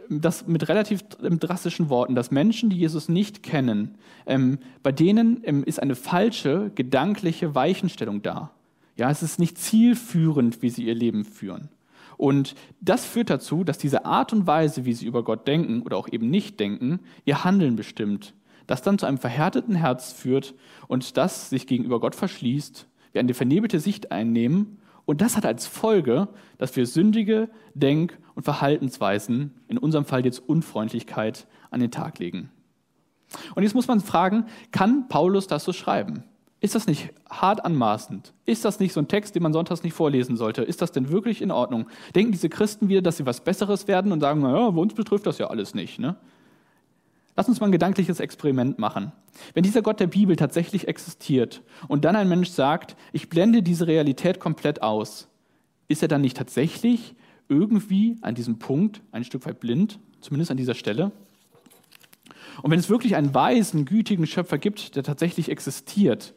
[0.08, 5.64] das mit relativ drastischen Worten, dass Menschen, die Jesus nicht kennen, ähm, bei denen ähm,
[5.64, 8.50] ist eine falsche gedankliche Weichenstellung da.
[8.96, 11.68] Ja, es ist nicht zielführend, wie sie ihr Leben führen.
[12.16, 15.98] Und das führt dazu, dass diese Art und Weise, wie sie über Gott denken oder
[15.98, 18.34] auch eben nicht denken, ihr Handeln bestimmt.
[18.66, 20.54] Das dann zu einem verhärteten Herz führt
[20.88, 25.66] und das sich gegenüber Gott verschließt, wir eine vernebelte Sicht einnehmen und das hat als
[25.66, 32.18] Folge, dass wir sündige Denk- und Verhaltensweisen, in unserem Fall jetzt Unfreundlichkeit, an den Tag
[32.18, 32.50] legen.
[33.54, 36.24] Und jetzt muss man fragen, kann Paulus das so schreiben?
[36.60, 38.32] Ist das nicht hart anmaßend?
[38.44, 40.62] Ist das nicht so ein Text, den man sonntags nicht vorlesen sollte?
[40.62, 41.86] Ist das denn wirklich in Ordnung?
[42.14, 45.38] Denken diese Christen wieder, dass sie was Besseres werden und sagen, naja, uns betrifft das
[45.38, 45.98] ja alles nicht.
[45.98, 46.16] Ne?
[47.36, 49.12] Lass uns mal ein gedankliches Experiment machen.
[49.52, 53.86] Wenn dieser Gott der Bibel tatsächlich existiert und dann ein Mensch sagt, ich blende diese
[53.86, 55.28] Realität komplett aus,
[55.88, 57.14] ist er dann nicht tatsächlich
[57.48, 61.12] irgendwie an diesem Punkt ein Stück weit blind, zumindest an dieser Stelle.
[62.62, 66.34] Und wenn es wirklich einen weisen, gütigen Schöpfer gibt, der tatsächlich existiert,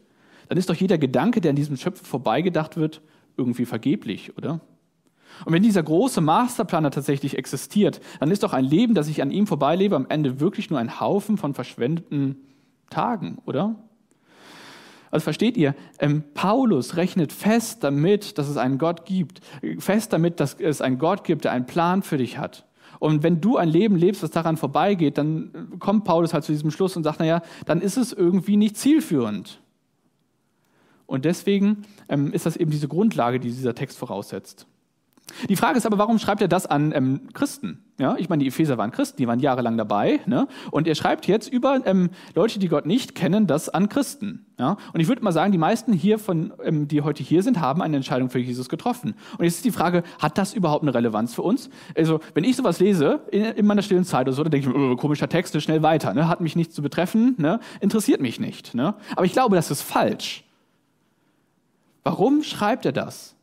[0.49, 3.01] dann ist doch jeder Gedanke, der an diesem Schöpfer vorbeigedacht wird,
[3.37, 4.59] irgendwie vergeblich, oder?
[5.45, 9.31] Und wenn dieser große Masterplaner tatsächlich existiert, dann ist doch ein Leben, das ich an
[9.31, 12.37] ihm vorbeilebe, am Ende wirklich nur ein Haufen von verschwendeten
[12.89, 13.75] Tagen, oder?
[15.11, 19.41] Also versteht ihr, ähm, Paulus rechnet fest damit, dass es einen Gott gibt,
[19.79, 22.65] fest damit, dass es einen Gott gibt, der einen Plan für dich hat.
[22.99, 26.69] Und wenn du ein Leben lebst, das daran vorbeigeht, dann kommt Paulus halt zu diesem
[26.69, 29.61] Schluss und sagt, naja, dann ist es irgendwie nicht zielführend.
[31.05, 34.67] Und deswegen ähm, ist das eben diese Grundlage, die dieser Text voraussetzt.
[35.47, 37.83] Die Frage ist aber, warum schreibt er das an ähm, Christen?
[37.99, 40.21] Ja, ich meine, die Epheser waren Christen, die waren jahrelang dabei.
[40.25, 40.47] Ne?
[40.71, 44.45] Und er schreibt jetzt über ähm, Leute, die Gott nicht kennen, das an Christen.
[44.57, 44.77] Ja?
[44.93, 47.81] Und ich würde mal sagen, die meisten hier von, ähm, die heute hier sind, haben
[47.81, 49.15] eine Entscheidung für Jesus getroffen.
[49.37, 51.69] Und jetzt ist die Frage, hat das überhaupt eine Relevanz für uns?
[51.95, 54.75] Also, wenn ich sowas lese in, in meiner stillen Zeit oder so, dann denke ich,
[54.75, 56.13] oh, komischer Text, schnell weiter.
[56.13, 56.29] Ne?
[56.29, 57.59] Hat mich nicht zu betreffen, ne?
[57.81, 58.75] interessiert mich nicht.
[58.75, 58.95] Ne?
[59.15, 60.45] Aber ich glaube, das ist falsch.
[62.03, 63.35] Warum schreibt er das?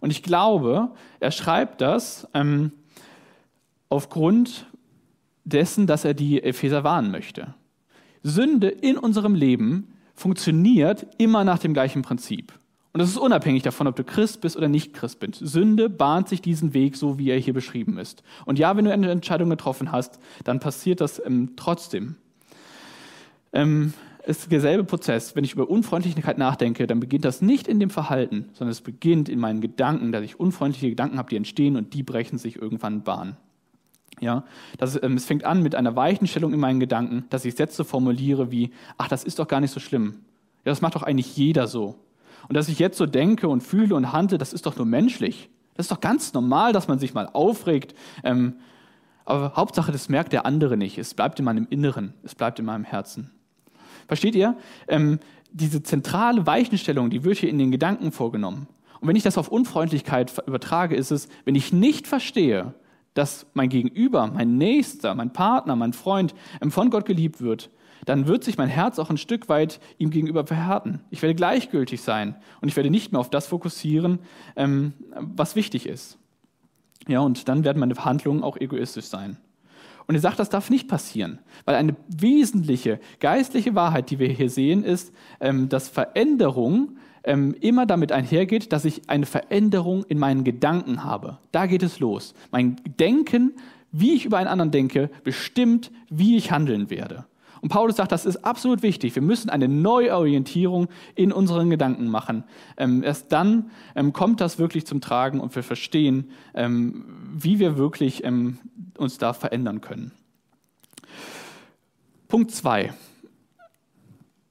[0.00, 2.72] Und ich glaube, er schreibt das ähm,
[3.88, 4.66] aufgrund
[5.44, 7.54] dessen, dass er die Epheser warnen möchte.
[8.22, 12.52] Sünde in unserem Leben funktioniert immer nach dem gleichen Prinzip.
[12.92, 15.36] Und das ist unabhängig davon, ob du Christ bist oder nicht Christ bist.
[15.36, 18.24] Sünde bahnt sich diesen Weg, so wie er hier beschrieben ist.
[18.46, 22.16] Und ja, wenn du eine Entscheidung getroffen hast, dann passiert das ähm, trotzdem.
[23.52, 23.94] Ähm,
[24.26, 25.34] ist derselbe Prozess.
[25.34, 29.28] Wenn ich über Unfreundlichkeit nachdenke, dann beginnt das nicht in dem Verhalten, sondern es beginnt
[29.28, 33.02] in meinen Gedanken, dass ich unfreundliche Gedanken habe, die entstehen und die brechen sich irgendwann
[33.02, 33.36] Bahn.
[34.20, 34.44] Ja,
[34.76, 38.50] das, ähm, es fängt an mit einer Weichenstellung in meinen Gedanken, dass ich Sätze formuliere
[38.50, 40.16] wie, ach, das ist doch gar nicht so schlimm.
[40.64, 41.96] Ja, das macht doch eigentlich jeder so.
[42.48, 45.48] Und dass ich jetzt so denke und fühle und handle, das ist doch nur menschlich.
[45.74, 47.94] Das ist doch ganz normal, dass man sich mal aufregt.
[48.22, 48.56] Ähm,
[49.24, 50.98] aber Hauptsache, das merkt der andere nicht.
[50.98, 53.30] Es bleibt in meinem Inneren, es bleibt in meinem Herzen.
[54.10, 54.56] Versteht ihr?
[54.88, 55.20] Ähm,
[55.52, 58.66] diese zentrale Weichenstellung, die wird hier in den Gedanken vorgenommen.
[59.00, 62.74] Und wenn ich das auf Unfreundlichkeit übertrage, ist es, wenn ich nicht verstehe,
[63.14, 67.70] dass mein Gegenüber, mein Nächster, mein Partner, mein Freund ähm, von Gott geliebt wird,
[68.04, 71.02] dann wird sich mein Herz auch ein Stück weit ihm gegenüber verhärten.
[71.10, 74.18] Ich werde gleichgültig sein und ich werde nicht mehr auf das fokussieren,
[74.56, 76.18] ähm, was wichtig ist.
[77.06, 79.36] Ja, und dann werden meine Handlungen auch egoistisch sein.
[80.06, 84.50] Und er sagt, das darf nicht passieren, weil eine wesentliche geistliche Wahrheit, die wir hier
[84.50, 90.44] sehen, ist, ähm, dass Veränderung ähm, immer damit einhergeht, dass ich eine Veränderung in meinen
[90.44, 91.38] Gedanken habe.
[91.52, 92.34] Da geht es los.
[92.50, 93.52] Mein Denken,
[93.92, 97.26] wie ich über einen anderen denke, bestimmt, wie ich handeln werde.
[97.60, 99.14] Und Paulus sagt, das ist absolut wichtig.
[99.14, 102.44] Wir müssen eine Neuorientierung in unseren Gedanken machen.
[102.76, 107.76] Ähm, erst dann ähm, kommt das wirklich zum Tragen und wir verstehen, ähm, wie wir
[107.76, 108.58] wirklich ähm,
[109.00, 110.12] uns da verändern können.
[112.28, 112.94] Punkt zwei.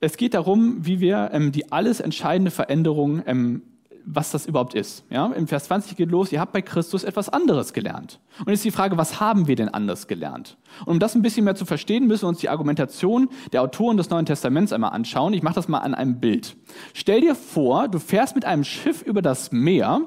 [0.01, 3.61] Es geht darum, wie wir ähm, die alles entscheidende Veränderung ähm,
[4.05, 5.03] was das überhaupt ist.
[5.09, 8.19] Ja, Im Vers 20 geht los, ihr habt bei Christus etwas anderes gelernt.
[8.39, 10.57] Und jetzt die Frage, was haben wir denn anders gelernt?
[10.85, 13.97] Und um das ein bisschen mehr zu verstehen, müssen wir uns die Argumentation der Autoren
[13.97, 15.33] des Neuen Testaments einmal anschauen.
[15.33, 16.55] Ich mache das mal an einem Bild.
[16.93, 20.01] Stell dir vor, du fährst mit einem Schiff über das Meer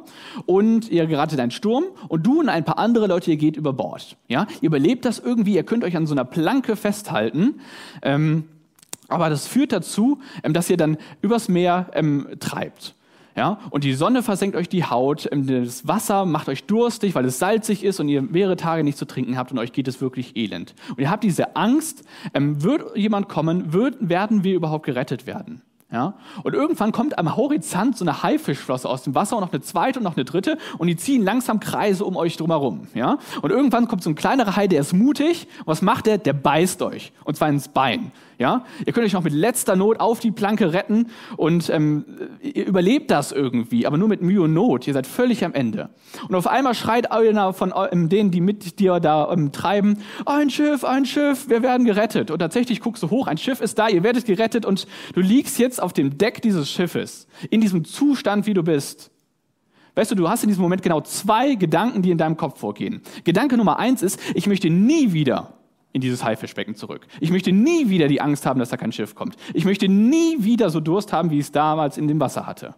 [0.46, 3.72] und ihr geratet einen Sturm und du und ein paar andere Leute, ihr geht über
[3.72, 4.16] Bord.
[4.28, 7.60] Ja, ihr überlebt das irgendwie, ihr könnt euch an so einer Planke festhalten.
[8.02, 8.44] Ähm,
[9.08, 12.94] aber das führt dazu, ähm, dass ihr dann übers Meer ähm, treibt.
[13.34, 17.24] Ja, und die Sonne versenkt euch die Haut, ähm, das Wasser macht euch durstig, weil
[17.24, 20.00] es salzig ist und ihr mehrere Tage nicht zu trinken habt und euch geht es
[20.00, 20.74] wirklich elend.
[20.90, 25.62] Und ihr habt diese Angst, ähm, wird jemand kommen, wird, werden wir überhaupt gerettet werden?
[25.92, 26.14] Ja?
[26.42, 29.98] Und irgendwann kommt am Horizont so eine Haifischflosse aus dem Wasser und noch eine zweite
[29.98, 32.88] und noch eine dritte und die ziehen langsam Kreise um euch drumherum.
[32.94, 33.18] Ja?
[33.42, 35.46] Und irgendwann kommt so ein kleinerer Hai, der ist mutig.
[35.60, 36.18] Und was macht der?
[36.18, 37.12] Der beißt euch.
[37.24, 38.10] Und zwar ins Bein.
[38.38, 38.64] Ja?
[38.84, 42.04] Ihr könnt euch noch mit letzter Not auf die Planke retten und ähm,
[42.40, 44.86] ihr überlebt das irgendwie, aber nur mit Mühe und Not.
[44.86, 45.90] Ihr seid völlig am Ende.
[46.28, 50.50] Und auf einmal schreit einer von ähm, denen, die mit dir da ähm, treiben, ein
[50.50, 52.30] Schiff, ein Schiff, wir werden gerettet.
[52.30, 55.58] Und tatsächlich guckst du hoch, ein Schiff ist da, ihr werdet gerettet und du liegst
[55.58, 59.10] jetzt auf dem Deck dieses Schiffes, in diesem Zustand, wie du bist.
[59.94, 63.02] Weißt du, du hast in diesem Moment genau zwei Gedanken, die in deinem Kopf vorgehen.
[63.24, 65.54] Gedanke Nummer eins ist, ich möchte nie wieder
[65.92, 67.06] in dieses Haifischbecken zurück.
[67.20, 69.36] Ich möchte nie wieder die Angst haben, dass da kein Schiff kommt.
[69.52, 72.74] Ich möchte nie wieder so Durst haben, wie ich es damals in dem Wasser hatte.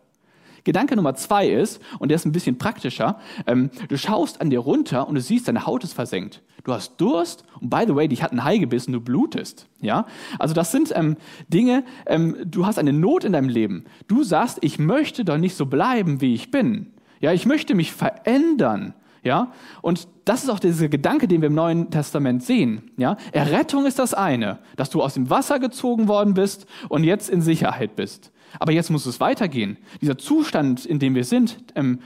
[0.65, 4.61] Gedanke Nummer zwei ist, und der ist ein bisschen praktischer, ähm, du schaust an dir
[4.61, 6.43] runter und du siehst, deine Haut ist versenkt.
[6.65, 9.69] Du hast Durst und by the way, dich hat ein Hai gebissen, du blutest.
[9.81, 10.07] Ja?
[10.39, 11.17] Also das sind ähm,
[11.49, 13.85] Dinge, ähm, du hast eine Not in deinem Leben.
[14.09, 16.95] Du sagst, ich möchte doch nicht so bleiben, wie ich bin.
[17.21, 18.95] Ja, ich möchte mich verändern.
[19.23, 19.53] Ja?
[19.83, 22.91] Und das ist auch dieser Gedanke, den wir im Neuen Testament sehen.
[22.97, 23.19] Ja?
[23.33, 27.43] Errettung ist das eine, dass du aus dem Wasser gezogen worden bist und jetzt in
[27.43, 28.31] Sicherheit bist.
[28.59, 29.77] Aber jetzt muss es weitergehen.
[30.01, 32.01] Dieser Zustand, in dem wir sind, ähm,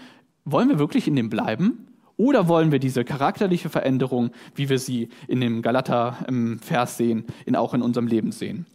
[0.44, 1.86] wollen wir wirklich in dem bleiben?
[2.16, 7.74] Oder wollen wir diese charakterliche Veränderung, wie wir sie in dem Galater-Vers sehen, in, auch
[7.74, 8.66] in unserem Leben sehen?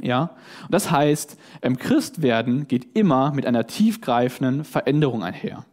[0.00, 0.30] Ja,
[0.62, 5.64] und das heißt, ähm, Christwerden geht immer mit einer tiefgreifenden Veränderung einher.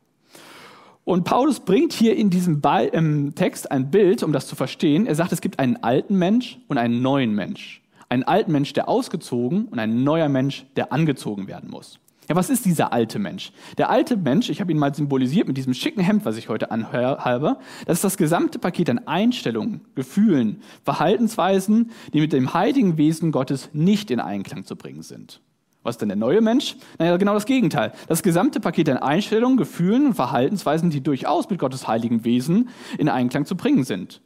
[1.04, 5.08] Und Paulus bringt hier in diesem ähm, Text ein Bild, um das zu verstehen.
[5.08, 7.82] Er sagt, es gibt einen alten Mensch und einen neuen Mensch.
[8.10, 12.00] Einen alten Mensch, der ausgezogen und ein neuer Mensch, der angezogen werden muss.
[12.28, 13.52] Ja, was ist dieser alte Mensch?
[13.80, 16.70] Der alte Mensch, ich habe ihn mal symbolisiert mit diesem schicken Hemd, was ich heute
[16.70, 23.32] anhabe, das ist das gesamte Paket an Einstellungen, Gefühlen, Verhaltensweisen, die mit dem heiligen Wesen
[23.32, 25.42] Gottes nicht in Einklang zu bringen sind.
[25.82, 26.76] Was ist denn der neue Mensch?
[27.00, 27.94] Naja, genau das Gegenteil.
[28.08, 32.70] Das gesamte Paket an Einstellungen, Gefühlen und Verhaltensweisen, die durchaus mit Gottes heiligen Wesen
[33.00, 34.22] in Einklang zu bringen sind.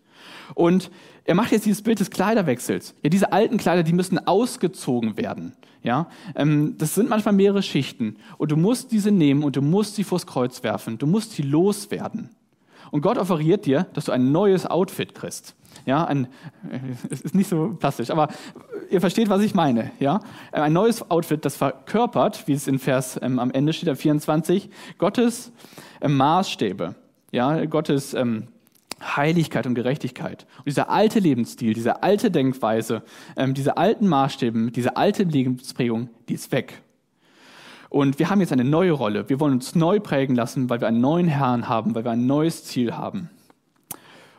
[0.56, 0.92] Und
[1.26, 2.96] er macht jetzt dieses Bild des Kleiderwechsels.
[3.04, 5.54] Ja, diese alten Kleider, die müssen ausgezogen werden.
[5.84, 8.18] Ja, ähm, das sind manchmal mehrere Schichten.
[8.38, 10.98] Und du musst diese nehmen und du musst sie vors Kreuz werfen.
[10.98, 12.30] Du musst sie loswerden.
[12.92, 15.56] Und Gott offeriert dir, dass du ein neues Outfit kriegst.
[15.86, 16.28] Ja, ein,
[16.70, 18.30] äh, es ist nicht so plastisch, aber
[18.90, 19.92] ihr versteht, was ich meine.
[20.00, 24.70] Ja, ein neues Outfit, das verkörpert, wie es in Vers ähm, am Ende steht, 24,
[24.98, 25.52] Gottes
[26.02, 26.96] ähm, Maßstäbe.
[27.32, 28.48] Ja, Gottes ähm,
[29.04, 30.46] Heiligkeit und Gerechtigkeit.
[30.60, 33.04] Und dieser alte Lebensstil, diese alte Denkweise,
[33.36, 36.82] ähm, diese alten Maßstäbe, diese alte Lebensprägung, die ist weg.
[37.90, 39.30] Und wir haben jetzt eine neue Rolle.
[39.30, 42.26] Wir wollen uns neu prägen lassen, weil wir einen neuen Herrn haben, weil wir ein
[42.26, 43.30] neues Ziel haben.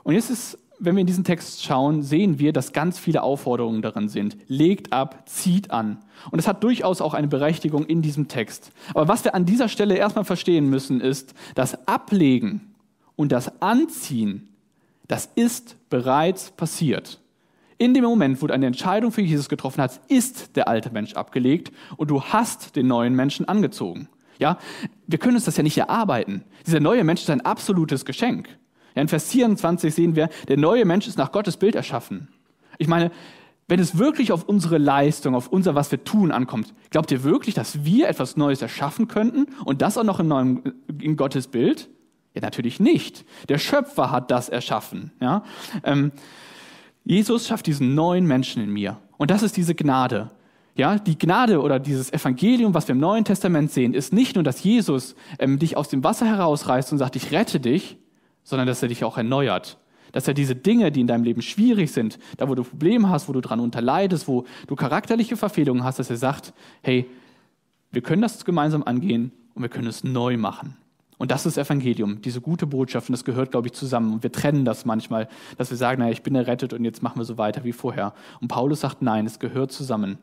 [0.03, 3.81] Und jetzt ist, wenn wir in diesen Text schauen, sehen wir, dass ganz viele Aufforderungen
[3.81, 4.37] darin sind.
[4.48, 5.98] Legt ab, zieht an.
[6.33, 8.72] Und es hat durchaus auch eine Berechtigung in diesem Text.
[8.90, 12.74] Aber was wir an dieser Stelle erstmal verstehen müssen, ist, dass Ablegen
[13.14, 14.48] und das Anziehen
[15.09, 17.21] das ist bereits passiert.
[17.77, 21.14] In dem Moment, wo du eine Entscheidung für Jesus getroffen hast, ist der alte Mensch
[21.14, 24.09] abgelegt und du hast den neuen Menschen angezogen.
[24.38, 24.59] Ja,
[25.07, 26.45] wir können uns das ja nicht erarbeiten.
[26.67, 28.49] Dieser neue Mensch ist ein absolutes Geschenk.
[28.95, 32.29] Ja, in Vers 24 sehen wir, der neue Mensch ist nach Gottes Bild erschaffen.
[32.79, 33.11] Ich meine,
[33.67, 37.55] wenn es wirklich auf unsere Leistung, auf unser, was wir tun, ankommt, glaubt ihr wirklich,
[37.55, 40.62] dass wir etwas Neues erschaffen könnten und das auch noch in, neuem,
[41.01, 41.88] in Gottes Bild?
[42.35, 43.25] Ja, natürlich nicht.
[43.49, 45.12] Der Schöpfer hat das erschaffen.
[45.20, 45.44] Ja?
[45.85, 46.12] Ähm,
[47.05, 48.99] Jesus schafft diesen neuen Menschen in mir.
[49.16, 50.31] Und das ist diese Gnade.
[50.77, 54.42] Ja, die Gnade oder dieses Evangelium, was wir im Neuen Testament sehen, ist nicht nur,
[54.42, 57.97] dass Jesus ähm, dich aus dem Wasser herausreißt und sagt, ich rette dich,
[58.42, 59.79] sondern dass er dich auch erneuert.
[60.11, 63.29] Dass er diese Dinge, die in deinem Leben schwierig sind, da wo du Probleme hast,
[63.29, 67.07] wo du dran unterleidest, wo du charakterliche Verfehlungen hast, dass er sagt, hey,
[67.92, 70.77] wir können das gemeinsam angehen und wir können es neu machen.
[71.16, 74.14] Und das ist Evangelium, diese gute Botschaft, und das gehört, glaube ich, zusammen.
[74.14, 77.18] Und wir trennen das manchmal, dass wir sagen, naja, ich bin errettet und jetzt machen
[77.18, 78.14] wir so weiter wie vorher.
[78.40, 80.18] Und Paulus sagt, nein, es gehört zusammen.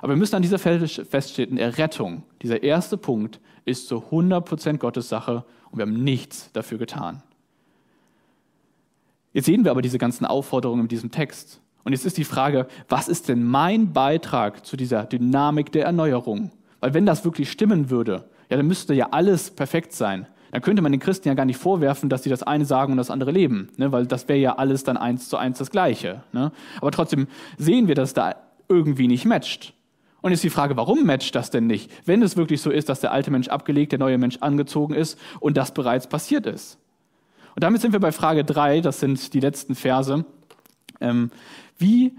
[0.00, 5.10] Aber wir müssen an dieser Stelle feststellen, Errettung, dieser erste Punkt, ist zu 100% Gottes
[5.10, 7.22] Sache und wir haben nichts dafür getan.
[9.32, 11.60] Jetzt sehen wir aber diese ganzen Aufforderungen in diesem Text.
[11.84, 16.50] Und jetzt ist die Frage, was ist denn mein Beitrag zu dieser Dynamik der Erneuerung?
[16.80, 20.26] Weil wenn das wirklich stimmen würde, ja, dann müsste ja alles perfekt sein.
[20.50, 22.98] Dann könnte man den Christen ja gar nicht vorwerfen, dass sie das eine sagen und
[22.98, 23.92] das andere leben, ne?
[23.92, 26.22] weil das wäre ja alles dann eins zu eins das Gleiche.
[26.32, 26.50] Ne?
[26.80, 28.34] Aber trotzdem sehen wir, dass da
[28.68, 29.74] irgendwie nicht matcht.
[30.22, 33.00] Und jetzt die Frage, warum matcht das denn nicht, wenn es wirklich so ist, dass
[33.00, 36.78] der alte Mensch abgelegt, der neue Mensch angezogen ist und das bereits passiert ist?
[37.54, 38.80] Und damit sind wir bei Frage drei.
[38.80, 40.24] das sind die letzten Verse.
[41.00, 41.30] Ähm,
[41.78, 42.12] wie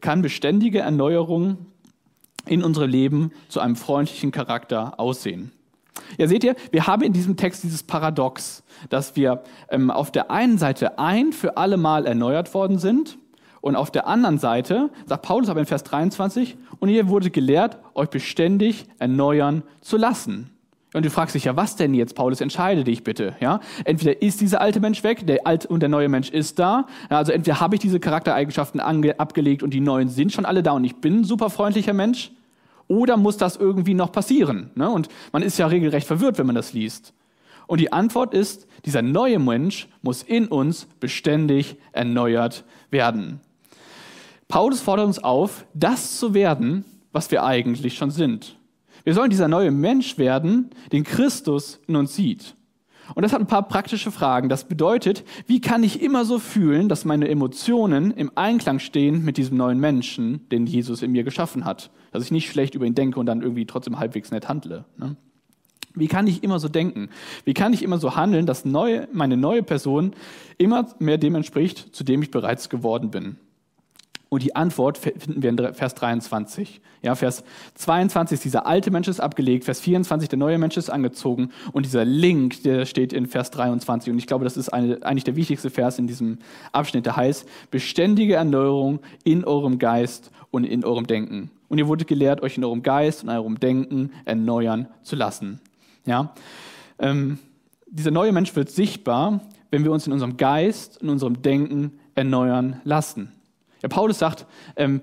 [0.00, 1.66] kann beständige Erneuerung
[2.46, 5.52] in unserem Leben zu einem freundlichen Charakter aussehen?
[6.18, 10.30] Ja, seht ihr, wir haben in diesem Text dieses Paradox, dass wir ähm, auf der
[10.30, 13.18] einen Seite ein für alle Mal erneuert worden sind
[13.60, 17.78] und auf der anderen Seite, sagt Paulus aber in Vers 23, und ihr wurde gelehrt,
[17.94, 20.50] euch beständig erneuern zu lassen.
[20.92, 23.60] Und du fragst dich ja, was denn jetzt, Paulus, entscheide dich bitte, ja?
[23.84, 27.30] Entweder ist dieser alte Mensch weg, der alte und der neue Mensch ist da, also
[27.30, 30.96] entweder habe ich diese Charaktereigenschaften abgelegt und die neuen sind schon alle da und ich
[30.96, 32.32] bin ein super freundlicher Mensch,
[32.90, 34.72] oder muss das irgendwie noch passieren?
[34.74, 34.90] Ne?
[34.90, 37.14] Und man ist ja regelrecht verwirrt, wenn man das liest.
[37.68, 43.40] Und die Antwort ist, dieser neue Mensch muss in uns beständig erneuert werden.
[44.48, 48.56] Paulus fordert uns auf, das zu werden, was wir eigentlich schon sind.
[49.04, 52.56] Wir sollen dieser neue Mensch werden, den Christus in uns sieht.
[53.14, 54.48] Und das hat ein paar praktische Fragen.
[54.48, 59.36] Das bedeutet, wie kann ich immer so fühlen, dass meine Emotionen im Einklang stehen mit
[59.36, 61.90] diesem neuen Menschen, den Jesus in mir geschaffen hat?
[62.12, 64.84] Dass ich nicht schlecht über ihn denke und dann irgendwie trotzdem halbwegs nett handle.
[64.96, 65.16] Ne?
[65.94, 67.08] Wie kann ich immer so denken?
[67.44, 70.12] Wie kann ich immer so handeln, dass neue, meine neue Person
[70.56, 73.36] immer mehr dem entspricht, zu dem ich bereits geworden bin?
[74.30, 76.80] Und die Antwort finden wir in Vers 23.
[77.02, 77.42] Ja, Vers
[77.74, 81.84] 22 ist dieser alte Mensch ist abgelegt, Vers 24 der neue Mensch ist angezogen und
[81.84, 84.12] dieser Link, der steht in Vers 23.
[84.12, 86.38] Und ich glaube, das ist eine, eigentlich der wichtigste Vers in diesem
[86.70, 91.50] Abschnitt, der heißt, beständige Erneuerung in eurem Geist und in eurem Denken.
[91.68, 95.60] Und ihr wurdet gelehrt, euch in eurem Geist und eurem Denken erneuern zu lassen.
[96.06, 96.34] Ja,
[97.00, 97.40] ähm,
[97.88, 99.40] dieser neue Mensch wird sichtbar,
[99.72, 103.32] wenn wir uns in unserem Geist, in unserem Denken erneuern lassen.
[103.82, 105.02] Ja, Paulus sagt, ähm,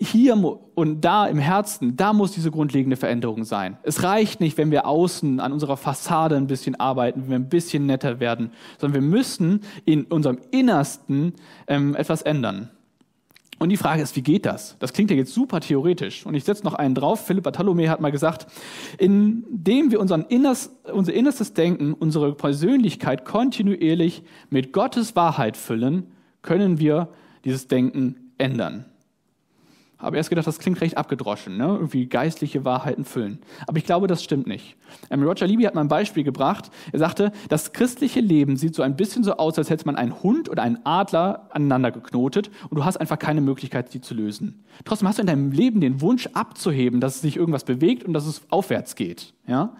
[0.00, 0.36] hier
[0.74, 3.78] und da im Herzen, da muss diese grundlegende Veränderung sein.
[3.82, 7.48] Es reicht nicht, wenn wir außen an unserer Fassade ein bisschen arbeiten, wenn wir ein
[7.48, 11.34] bisschen netter werden, sondern wir müssen in unserem Innersten
[11.66, 12.70] ähm, etwas ändern.
[13.58, 14.76] Und die Frage ist, wie geht das?
[14.78, 16.24] Das klingt ja jetzt super theoretisch.
[16.24, 17.26] Und ich setze noch einen drauf.
[17.26, 18.46] Philipp Bartholomä hat mal gesagt,
[18.98, 26.12] indem wir unseren Innerst, unser innerstes Denken, unsere Persönlichkeit kontinuierlich mit Gottes Wahrheit füllen,
[26.42, 27.08] können wir
[27.48, 28.84] dieses Denken ändern.
[29.98, 31.64] Habe erst gedacht, das klingt recht abgedroschen, ne?
[31.64, 33.40] irgendwie geistliche Wahrheiten füllen.
[33.66, 34.76] Aber ich glaube, das stimmt nicht.
[35.10, 36.70] Ähm, Roger Libby hat mal ein Beispiel gebracht.
[36.92, 40.22] Er sagte, das christliche Leben sieht so ein bisschen so aus, als hätte man einen
[40.22, 44.62] Hund oder einen Adler aneinander geknotet und du hast einfach keine Möglichkeit, die zu lösen.
[44.84, 48.26] Trotzdem hast du in deinem Leben den Wunsch abzuheben, dass sich irgendwas bewegt und dass
[48.26, 49.34] es aufwärts geht.
[49.48, 49.72] Ja?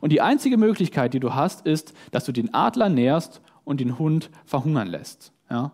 [0.00, 3.98] Und die einzige Möglichkeit, die du hast, ist, dass du den Adler nährst und den
[3.98, 5.32] Hund verhungern lässt.
[5.50, 5.72] Ja?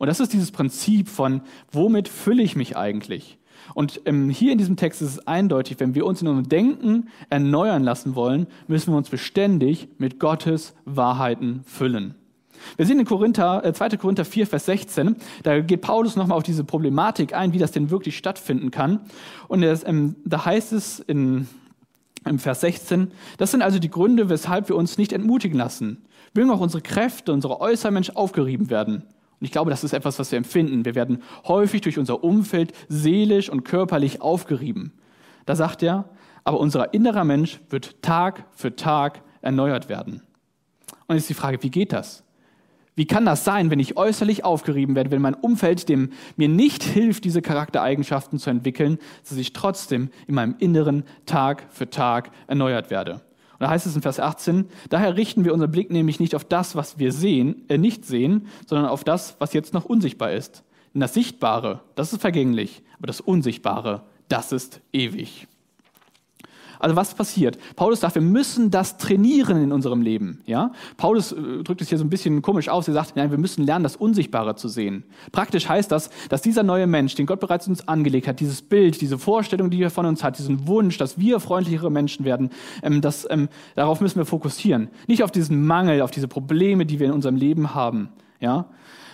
[0.00, 3.36] Und das ist dieses Prinzip von, womit fülle ich mich eigentlich?
[3.74, 7.08] Und ähm, hier in diesem Text ist es eindeutig, wenn wir uns in unserem Denken
[7.28, 12.14] erneuern lassen wollen, müssen wir uns beständig mit Gottes Wahrheiten füllen.
[12.78, 13.98] Wir sehen in Korinther, äh, 2.
[13.98, 17.90] Korinther 4, Vers 16, da geht Paulus nochmal auf diese Problematik ein, wie das denn
[17.90, 19.00] wirklich stattfinden kann.
[19.48, 21.46] Und das, ähm, da heißt es in,
[22.24, 25.98] im Vers 16, das sind also die Gründe, weshalb wir uns nicht entmutigen lassen.
[26.32, 29.02] Mögen auch unsere Kräfte, unsere Äußermensch aufgerieben werden.
[29.40, 30.84] Und ich glaube, das ist etwas, was wir empfinden.
[30.84, 34.92] Wir werden häufig durch unser Umfeld seelisch und körperlich aufgerieben.
[35.46, 36.10] Da sagt er,
[36.44, 40.22] aber unser innerer Mensch wird Tag für Tag erneuert werden.
[41.06, 42.22] Und jetzt ist die Frage, wie geht das?
[42.94, 46.82] Wie kann das sein, wenn ich äußerlich aufgerieben werde, wenn mein Umfeld dem mir nicht
[46.82, 52.90] hilft, diese Charaktereigenschaften zu entwickeln, dass ich trotzdem in meinem Inneren Tag für Tag erneuert
[52.90, 53.22] werde?
[53.60, 56.74] Da heißt es in Vers 18, daher richten wir unseren Blick nämlich nicht auf das,
[56.76, 60.64] was wir sehen, äh, nicht sehen, sondern auf das, was jetzt noch unsichtbar ist.
[60.94, 65.46] Denn das Sichtbare, das ist vergänglich, aber das Unsichtbare, das ist ewig.
[66.80, 67.58] Also was passiert?
[67.76, 70.40] Paulus sagt, wir müssen das trainieren in unserem Leben.
[70.46, 70.72] Ja?
[70.96, 72.88] Paulus äh, drückt es hier so ein bisschen komisch aus.
[72.88, 75.04] Er sagt, nein, wir müssen lernen, das Unsichtbare zu sehen.
[75.30, 79.00] Praktisch heißt das, dass dieser neue Mensch, den Gott bereits uns angelegt hat, dieses Bild,
[79.00, 82.50] diese Vorstellung, die er von uns hat, diesen Wunsch, dass wir freundlichere Menschen werden,
[82.82, 84.88] ähm, das, ähm, darauf müssen wir fokussieren.
[85.06, 88.08] Nicht auf diesen Mangel, auf diese Probleme, die wir in unserem Leben haben.
[88.40, 88.66] Ja?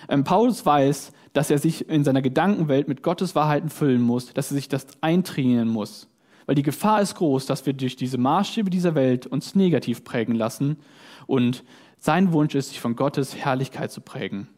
[0.09, 4.50] Ähm, Paulus weiß, dass er sich in seiner Gedankenwelt mit Gottes Wahrheiten füllen muss, dass
[4.50, 6.09] er sich das eintrainieren muss.
[6.46, 10.35] Weil die Gefahr ist groß, dass wir durch diese Maßstäbe dieser Welt uns negativ prägen
[10.35, 10.78] lassen.
[11.26, 11.64] Und
[11.98, 14.48] sein Wunsch ist, sich von Gottes Herrlichkeit zu prägen.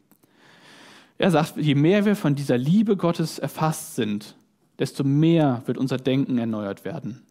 [1.17, 4.37] Er sagt, je mehr wir von dieser Liebe Gottes erfasst sind,
[4.79, 7.23] desto mehr wird unser Denken erneuert werden.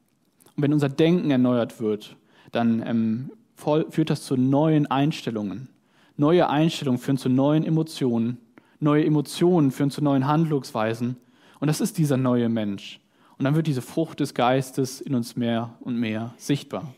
[0.55, 2.17] Und wenn unser Denken erneuert wird,
[2.51, 5.69] dann ähm, führt das zu neuen Einstellungen.
[6.17, 8.39] Neue Einstellungen führen zu neuen Emotionen.
[8.79, 11.17] Neue Emotionen führen zu neuen Handlungsweisen.
[11.59, 12.99] Und das ist dieser neue Mensch.
[13.37, 16.93] Und dann wird diese Frucht des Geistes in uns mehr und mehr sichtbar.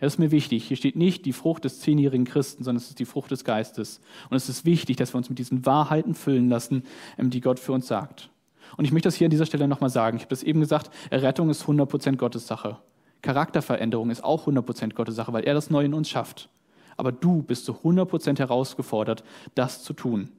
[0.00, 0.66] Das ist mir wichtig.
[0.68, 4.00] Hier steht nicht die Frucht des zehnjährigen Christen, sondern es ist die Frucht des Geistes.
[4.28, 6.82] Und es ist wichtig, dass wir uns mit diesen Wahrheiten füllen lassen,
[7.16, 8.28] ähm, die Gott für uns sagt.
[8.76, 10.16] Und ich möchte das hier an dieser Stelle nochmal sagen.
[10.16, 12.76] Ich habe das eben gesagt, Errettung ist 100% Gottes Sache.
[13.22, 16.50] Charakterveränderung ist auch 100% Gottes Sache, weil er das neu in uns schafft.
[16.98, 19.24] Aber du bist zu 100% herausgefordert,
[19.54, 20.30] das zu tun.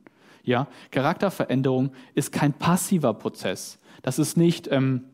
[0.43, 3.79] Ja, Charakterveränderung ist kein passiver Prozess.
[4.03, 5.05] Das ist nicht, ähm,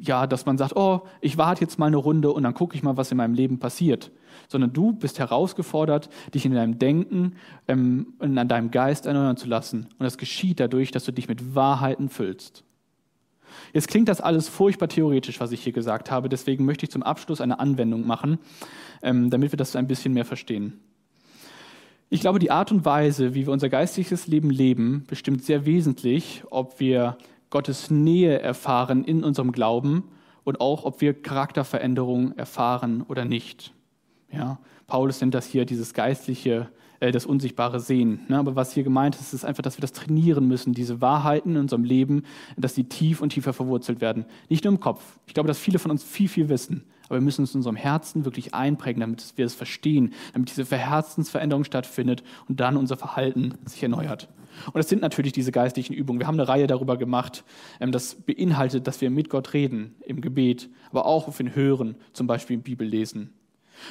[0.00, 2.82] ja, dass man sagt, oh, ich warte jetzt mal eine Runde und dann gucke ich
[2.82, 4.10] mal, was in meinem Leben passiert.
[4.48, 7.36] Sondern du bist herausgefordert, dich in deinem Denken
[7.68, 9.86] ähm, und an deinem Geist erneuern zu lassen.
[9.98, 12.64] Und das geschieht dadurch, dass du dich mit Wahrheiten füllst.
[13.72, 16.28] Jetzt klingt das alles furchtbar theoretisch, was ich hier gesagt habe.
[16.28, 18.38] Deswegen möchte ich zum Abschluss eine Anwendung machen,
[19.02, 20.80] ähm, damit wir das ein bisschen mehr verstehen.
[22.10, 26.42] Ich glaube, die Art und Weise, wie wir unser geistiges Leben leben, bestimmt sehr wesentlich,
[26.50, 27.16] ob wir
[27.52, 30.04] Gottes Nähe erfahren in unserem Glauben
[30.42, 33.74] und auch, ob wir Charakterveränderungen erfahren oder nicht.
[34.32, 38.20] Ja, Paulus nennt das hier dieses geistliche, äh, das unsichtbare Sehen.
[38.28, 38.38] Ne?
[38.38, 41.58] Aber was hier gemeint ist, ist einfach, dass wir das trainieren müssen, diese Wahrheiten in
[41.58, 42.22] unserem Leben,
[42.56, 44.24] dass die tief und tiefer verwurzelt werden.
[44.48, 45.18] Nicht nur im Kopf.
[45.26, 46.84] Ich glaube, dass viele von uns viel, viel wissen.
[47.12, 50.64] Aber wir müssen uns in unserem Herzen wirklich einprägen, damit wir es verstehen, damit diese
[50.74, 54.28] Herzensveränderung stattfindet und dann unser Verhalten sich erneuert.
[54.68, 56.20] Und das sind natürlich diese geistlichen Übungen.
[56.20, 57.44] Wir haben eine Reihe darüber gemacht.
[57.80, 61.96] Ähm, das beinhaltet, dass wir mit Gott reden im Gebet, aber auch auf ihn hören,
[62.14, 63.34] zum Beispiel im Bibellesen.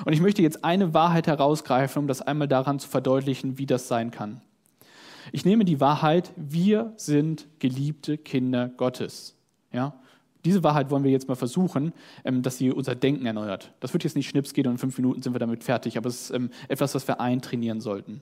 [0.03, 3.87] Und ich möchte jetzt eine Wahrheit herausgreifen, um das einmal daran zu verdeutlichen, wie das
[3.87, 4.41] sein kann.
[5.31, 9.35] Ich nehme die Wahrheit, wir sind geliebte Kinder Gottes.
[9.71, 10.00] Ja?
[10.45, 11.93] Diese Wahrheit wollen wir jetzt mal versuchen,
[12.25, 13.73] ähm, dass sie unser Denken erneuert.
[13.79, 16.09] Das wird jetzt nicht schnips gehen und in fünf Minuten sind wir damit fertig, aber
[16.09, 18.21] es ist ähm, etwas, was wir eintrainieren sollten.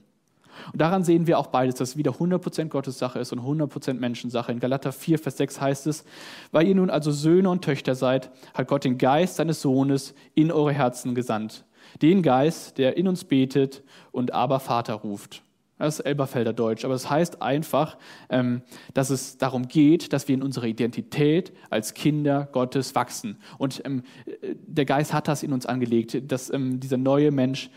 [0.72, 3.94] Und daran sehen wir auch beides, dass es wieder 100% Gottes Sache ist und 100%
[3.94, 4.52] Menschensache.
[4.52, 6.04] In Galater 4, Vers 6 heißt es,
[6.52, 10.52] weil ihr nun also Söhne und Töchter seid, hat Gott den Geist seines Sohnes in
[10.52, 11.64] eure Herzen gesandt.
[12.02, 15.42] Den Geist, der in uns betet und aber Vater ruft.
[15.80, 17.96] Das ist Elberfelder Deutsch, aber es das heißt einfach,
[18.28, 18.60] ähm,
[18.92, 23.38] dass es darum geht, dass wir in unserer Identität als Kinder Gottes wachsen.
[23.56, 24.02] Und ähm,
[24.42, 27.70] der Geist hat das in uns angelegt, dass ähm, dieser neue Mensch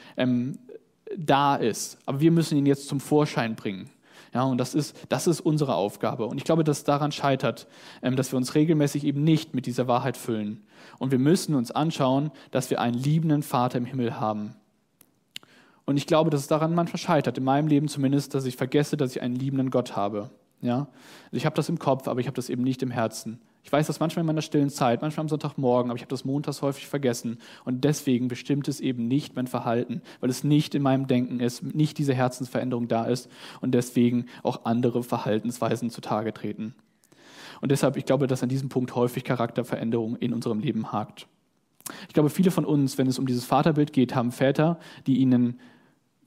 [1.17, 1.97] da ist.
[2.05, 3.89] Aber wir müssen ihn jetzt zum Vorschein bringen.
[4.33, 6.25] Ja, und das ist, das ist unsere Aufgabe.
[6.25, 7.67] Und ich glaube, dass daran scheitert,
[8.01, 10.63] dass wir uns regelmäßig eben nicht mit dieser Wahrheit füllen.
[10.97, 14.55] Und wir müssen uns anschauen, dass wir einen liebenden Vater im Himmel haben.
[15.85, 18.97] Und ich glaube, dass es daran manchmal scheitert, in meinem Leben zumindest, dass ich vergesse,
[18.97, 20.29] dass ich einen liebenden Gott habe.
[20.61, 20.87] Ja?
[21.25, 23.39] Also ich habe das im Kopf, aber ich habe das eben nicht im Herzen.
[23.63, 26.25] Ich weiß das manchmal in meiner stillen Zeit, manchmal am Sonntagmorgen, aber ich habe das
[26.25, 27.37] montags häufig vergessen.
[27.63, 31.63] Und deswegen bestimmt es eben nicht mein Verhalten, weil es nicht in meinem Denken ist,
[31.63, 33.29] nicht diese Herzensveränderung da ist
[33.61, 36.75] und deswegen auch andere Verhaltensweisen zutage treten.
[37.61, 41.27] Und deshalb, ich glaube, dass an diesem Punkt häufig Charakterveränderung in unserem Leben hakt.
[42.07, 45.59] Ich glaube, viele von uns, wenn es um dieses Vaterbild geht, haben Väter, die ihnen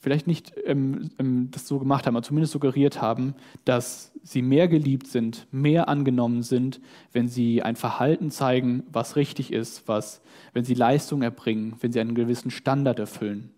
[0.07, 3.35] vielleicht nicht ähm, ähm, das so gemacht haben, aber zumindest suggeriert haben,
[3.65, 6.81] dass sie mehr geliebt sind, mehr angenommen sind,
[7.13, 11.99] wenn sie ein Verhalten zeigen, was richtig ist, was, wenn sie Leistung erbringen, wenn sie
[11.99, 13.51] einen gewissen Standard erfüllen.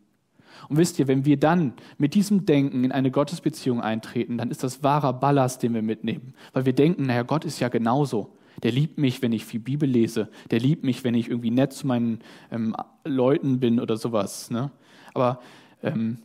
[0.70, 4.64] Und wisst ihr, wenn wir dann mit diesem Denken in eine Gottesbeziehung eintreten, dann ist
[4.64, 6.32] das wahrer Ballast, den wir mitnehmen.
[6.55, 8.38] Weil wir denken, naja, Gott ist ja genauso.
[8.62, 10.30] Der liebt mich, wenn ich viel Bibel lese.
[10.51, 12.20] Der liebt mich, wenn ich irgendwie nett zu meinen
[12.51, 12.74] ähm,
[13.05, 14.51] Leuten bin oder sowas.
[14.51, 14.70] Ne?
[15.12, 15.40] Aber
[15.83, 16.18] ähm,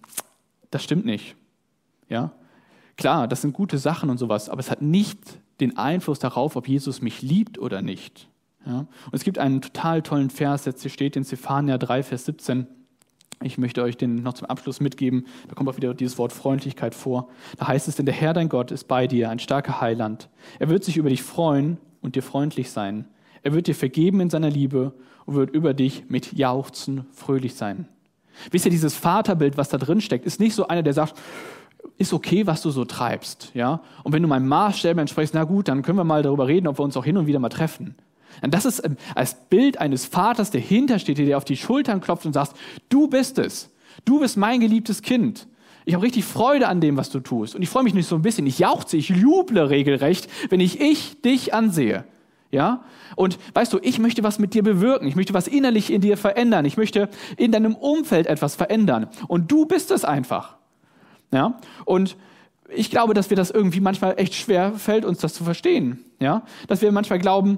[0.72, 1.36] das stimmt nicht.
[2.10, 2.32] Ja?
[2.98, 5.20] Klar, das sind gute Sachen und sowas, aber es hat nicht
[5.60, 8.30] den Einfluss darauf, ob Jesus mich liebt oder nicht.
[8.66, 8.80] Ja?
[8.80, 12.68] Und es gibt einen total tollen Vers, der steht in Zephania 3, Vers 17.
[13.42, 15.26] Ich möchte euch den noch zum Abschluss mitgeben.
[15.48, 17.30] Da kommt auch wieder dieses Wort Freundlichkeit vor.
[17.58, 20.30] Da heißt es, denn der Herr dein Gott ist bei dir, ein starker Heiland.
[20.60, 23.08] Er wird sich über dich freuen und dir freundlich sein.
[23.42, 24.94] Er wird dir vergeben in seiner Liebe
[25.26, 27.88] und wird über dich mit Jauchzen fröhlich sein.
[28.52, 31.16] Wisst ihr, dieses Vaterbild, was da drin steckt, ist nicht so einer, der sagt,
[31.98, 33.82] ist okay, was du so treibst, ja.
[34.04, 36.80] Und wenn du meinem Maßstäben entsprichst, na gut, dann können wir mal darüber reden, ob
[36.80, 37.96] wir uns auch hin und wieder mal treffen.
[38.42, 42.02] Und das ist ähm, als Bild eines Vaters, der hintersteht, der dir auf die Schultern
[42.02, 42.56] klopft und sagt,
[42.90, 43.70] du bist es.
[44.06, 45.48] Du bist mein geliebtes Kind.
[45.86, 47.56] Ich habe richtig Freude an dem, was du tust.
[47.56, 48.48] Und ich freue mich nicht so ein bisschen.
[48.48, 52.06] Ich jauchze, ich juble regelrecht, wenn ich ich dich ansehe.
[52.54, 52.84] Ja?
[53.16, 55.08] Und weißt du, ich möchte was mit dir bewirken.
[55.08, 56.66] Ich möchte was innerlich in dir verändern.
[56.66, 59.08] Ich möchte in deinem Umfeld etwas verändern.
[59.28, 60.56] Und du bist es einfach.
[61.32, 61.60] Ja?
[61.84, 62.16] Und
[62.70, 66.06] ich glaube, dass wir das irgendwie manchmal echt schwer fällt, uns das zu verstehen.
[66.20, 66.44] Ja?
[66.68, 67.58] Dass wir manchmal glauben,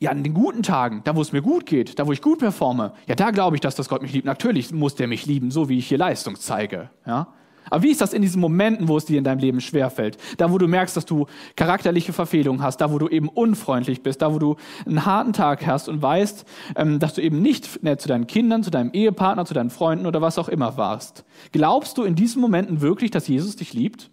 [0.00, 2.40] ja, an den guten Tagen, da wo es mir gut geht, da wo ich gut
[2.40, 4.24] performe, ja, da glaube ich, dass das Gott mich liebt.
[4.24, 6.90] Natürlich muss der mich lieben, so wie ich hier Leistung zeige.
[7.06, 7.28] Ja?
[7.68, 10.16] Aber wie ist das in diesen Momenten, wo es dir in deinem Leben schwerfällt?
[10.38, 14.22] Da, wo du merkst, dass du charakterliche Verfehlungen hast, da, wo du eben unfreundlich bist,
[14.22, 14.56] da, wo du
[14.86, 16.44] einen harten Tag hast und weißt,
[16.76, 20.06] ähm, dass du eben nicht nett zu deinen Kindern, zu deinem Ehepartner, zu deinen Freunden
[20.06, 21.24] oder was auch immer warst.
[21.52, 24.10] Glaubst du in diesen Momenten wirklich, dass Jesus dich liebt?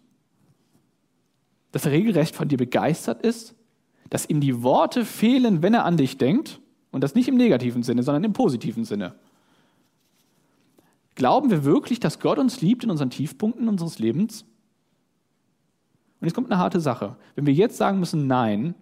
[1.71, 3.55] Dass er regelrecht von dir begeistert ist?
[4.09, 6.59] Dass ihm die Worte fehlen, wenn er an dich denkt?
[6.91, 9.15] Und das nicht im negativen Sinne, sondern im positiven Sinne.
[11.17, 14.43] Glauben wir wirklich, dass Gott uns liebt in unseren Tiefpunkten unseres Lebens?
[16.21, 17.15] Und jetzt kommt eine harte Sache.
[17.33, 18.75] Wenn wir jetzt sagen müssen Nein,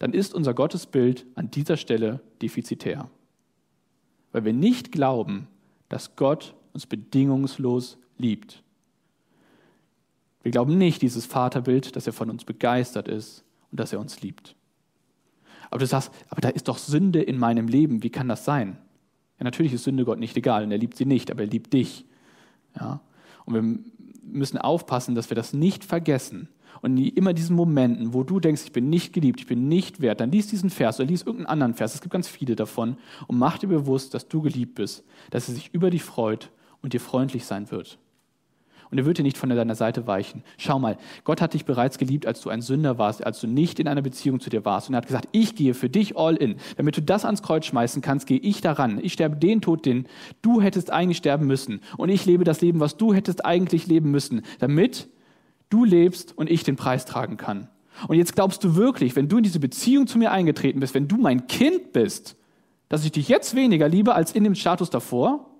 [0.00, 3.08] dann ist unser Gottesbild an dieser Stelle defizitär.
[4.32, 5.46] Weil wir nicht glauben,
[5.88, 8.64] dass Gott uns bedingungslos liebt.
[10.42, 14.20] Wir glauben nicht dieses Vaterbild, dass er von uns begeistert ist und dass er uns
[14.20, 14.56] liebt.
[15.70, 18.02] Aber du sagst, aber da ist doch Sünde in meinem Leben.
[18.02, 18.78] Wie kann das sein?
[19.38, 21.72] Ja, natürlich ist Sünde Gott nicht egal und er liebt sie nicht, aber er liebt
[21.72, 22.04] dich.
[22.78, 23.00] Ja?
[23.44, 23.78] Und wir
[24.22, 26.48] müssen aufpassen, dass wir das nicht vergessen.
[26.80, 30.00] Und in immer diesen Momenten, wo du denkst, ich bin nicht geliebt, ich bin nicht
[30.00, 32.96] wert, dann lies diesen Vers oder lies irgendeinen anderen Vers, es gibt ganz viele davon,
[33.26, 36.50] und mach dir bewusst, dass du geliebt bist, dass er sich über dich freut
[36.82, 37.98] und dir freundlich sein wird.
[38.90, 40.42] Und er wird dir nicht von deiner Seite weichen.
[40.56, 43.78] Schau mal, Gott hat dich bereits geliebt, als du ein Sünder warst, als du nicht
[43.80, 44.88] in einer Beziehung zu dir warst.
[44.88, 46.56] Und er hat gesagt, ich gehe für dich all in.
[46.76, 48.98] Damit du das ans Kreuz schmeißen kannst, gehe ich daran.
[49.02, 50.06] Ich sterbe den Tod, den
[50.42, 51.80] du hättest eigentlich sterben müssen.
[51.96, 55.08] Und ich lebe das Leben, was du hättest eigentlich leben müssen, damit
[55.70, 57.68] du lebst und ich den Preis tragen kann.
[58.06, 61.08] Und jetzt glaubst du wirklich, wenn du in diese Beziehung zu mir eingetreten bist, wenn
[61.08, 62.36] du mein Kind bist,
[62.88, 65.50] dass ich dich jetzt weniger liebe als in dem Status davor?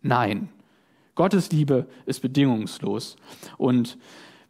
[0.00, 0.48] Nein.
[1.18, 3.16] Gottes Liebe ist bedingungslos.
[3.56, 3.98] Und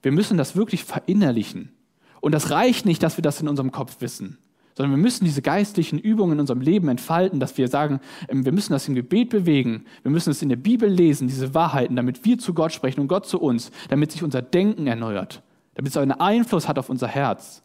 [0.02, 1.72] wir müssen das wirklich verinnerlichen.
[2.20, 4.36] Und das reicht nicht, dass wir das in unserem Kopf wissen,
[4.76, 8.52] sondern wir müssen diese geistlichen Übungen in unserem Leben entfalten, dass wir sagen, ähm, wir
[8.52, 12.26] müssen das im Gebet bewegen, wir müssen es in der Bibel lesen, diese Wahrheiten, damit
[12.26, 15.42] wir zu Gott sprechen und Gott zu uns, damit sich unser Denken erneuert,
[15.74, 17.62] damit es einen Einfluss hat auf unser Herz.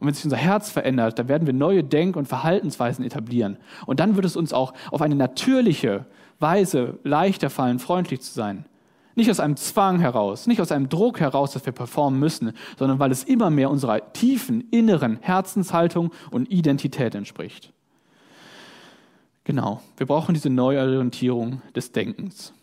[0.00, 3.56] Und wenn sich unser Herz verändert, dann werden wir neue Denk- und Verhaltensweisen etablieren.
[3.86, 6.04] Und dann wird es uns auch auf eine natürliche
[6.40, 8.64] Weise leichter fallen, freundlich zu sein.
[9.16, 12.98] Nicht aus einem Zwang heraus, nicht aus einem Druck heraus, dass wir performen müssen, sondern
[12.98, 17.72] weil es immer mehr unserer tiefen inneren Herzenshaltung und Identität entspricht.
[19.44, 22.54] Genau, wir brauchen diese Neuorientierung des Denkens.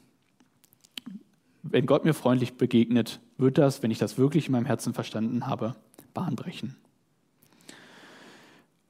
[1.63, 5.47] Wenn Gott mir freundlich begegnet, wird das, wenn ich das wirklich in meinem Herzen verstanden
[5.47, 5.75] habe,
[6.13, 6.75] Bahn brechen.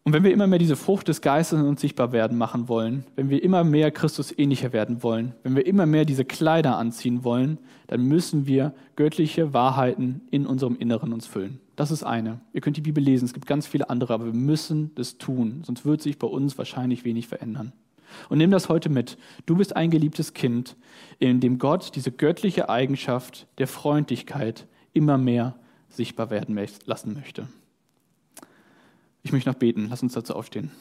[0.04, 3.06] Und wenn wir immer mehr diese Frucht des Geistes in uns sichtbar werden machen wollen,
[3.16, 7.24] wenn wir immer mehr Christus ähnlicher werden wollen, wenn wir immer mehr diese Kleider anziehen
[7.24, 11.60] wollen, dann müssen wir göttliche Wahrheiten in unserem Inneren uns füllen.
[11.76, 12.42] Das ist eine.
[12.52, 15.62] Ihr könnt die Bibel lesen, es gibt ganz viele andere, aber wir müssen das tun,
[15.66, 17.72] sonst wird sich bei uns wahrscheinlich wenig verändern.
[18.28, 19.18] Und nimm das heute mit.
[19.46, 20.76] Du bist ein geliebtes Kind,
[21.20, 25.56] in dem Gott diese göttliche Eigenschaft der Freundlichkeit immer mehr
[25.90, 27.48] sichtbar werden lassen möchte.
[29.24, 29.88] Ich möchte noch beten.
[29.90, 30.72] Lass uns dazu aufstehen.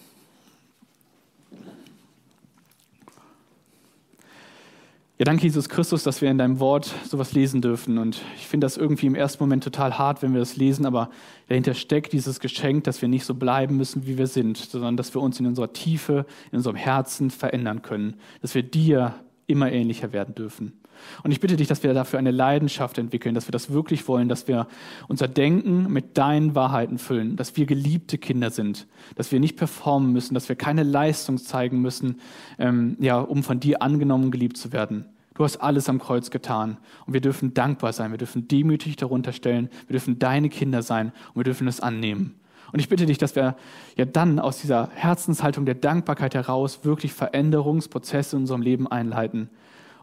[5.20, 7.98] Ja, danke, Jesus Christus, dass wir in deinem Wort sowas lesen dürfen.
[7.98, 11.10] Und ich finde das irgendwie im ersten Moment total hart, wenn wir das lesen, aber
[11.48, 15.12] dahinter steckt dieses Geschenk, dass wir nicht so bleiben müssen, wie wir sind, sondern dass
[15.14, 19.14] wir uns in unserer Tiefe, in unserem Herzen verändern können, dass wir dir
[19.50, 20.80] immer ähnlicher werden dürfen.
[21.22, 24.28] Und ich bitte dich, dass wir dafür eine Leidenschaft entwickeln, dass wir das wirklich wollen,
[24.28, 24.66] dass wir
[25.08, 28.86] unser Denken mit deinen Wahrheiten füllen, dass wir geliebte Kinder sind,
[29.16, 32.20] dass wir nicht performen müssen, dass wir keine Leistung zeigen müssen,
[32.58, 35.06] ähm, ja, um von dir angenommen und geliebt zu werden.
[35.34, 36.76] Du hast alles am Kreuz getan
[37.06, 41.12] und wir dürfen dankbar sein, wir dürfen demütig darunter stellen, wir dürfen deine Kinder sein
[41.28, 42.39] und wir dürfen es annehmen.
[42.72, 43.56] Und ich bitte dich, dass wir
[43.96, 49.50] ja dann aus dieser Herzenshaltung der Dankbarkeit heraus wirklich Veränderungsprozesse in unserem Leben einleiten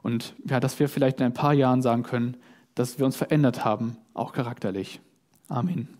[0.04, 2.38] und ja, dass wir vielleicht in ein paar Jahren sagen können,
[2.76, 5.02] dass wir uns verändert haben, auch charakterlich.
[5.50, 5.97] Amen.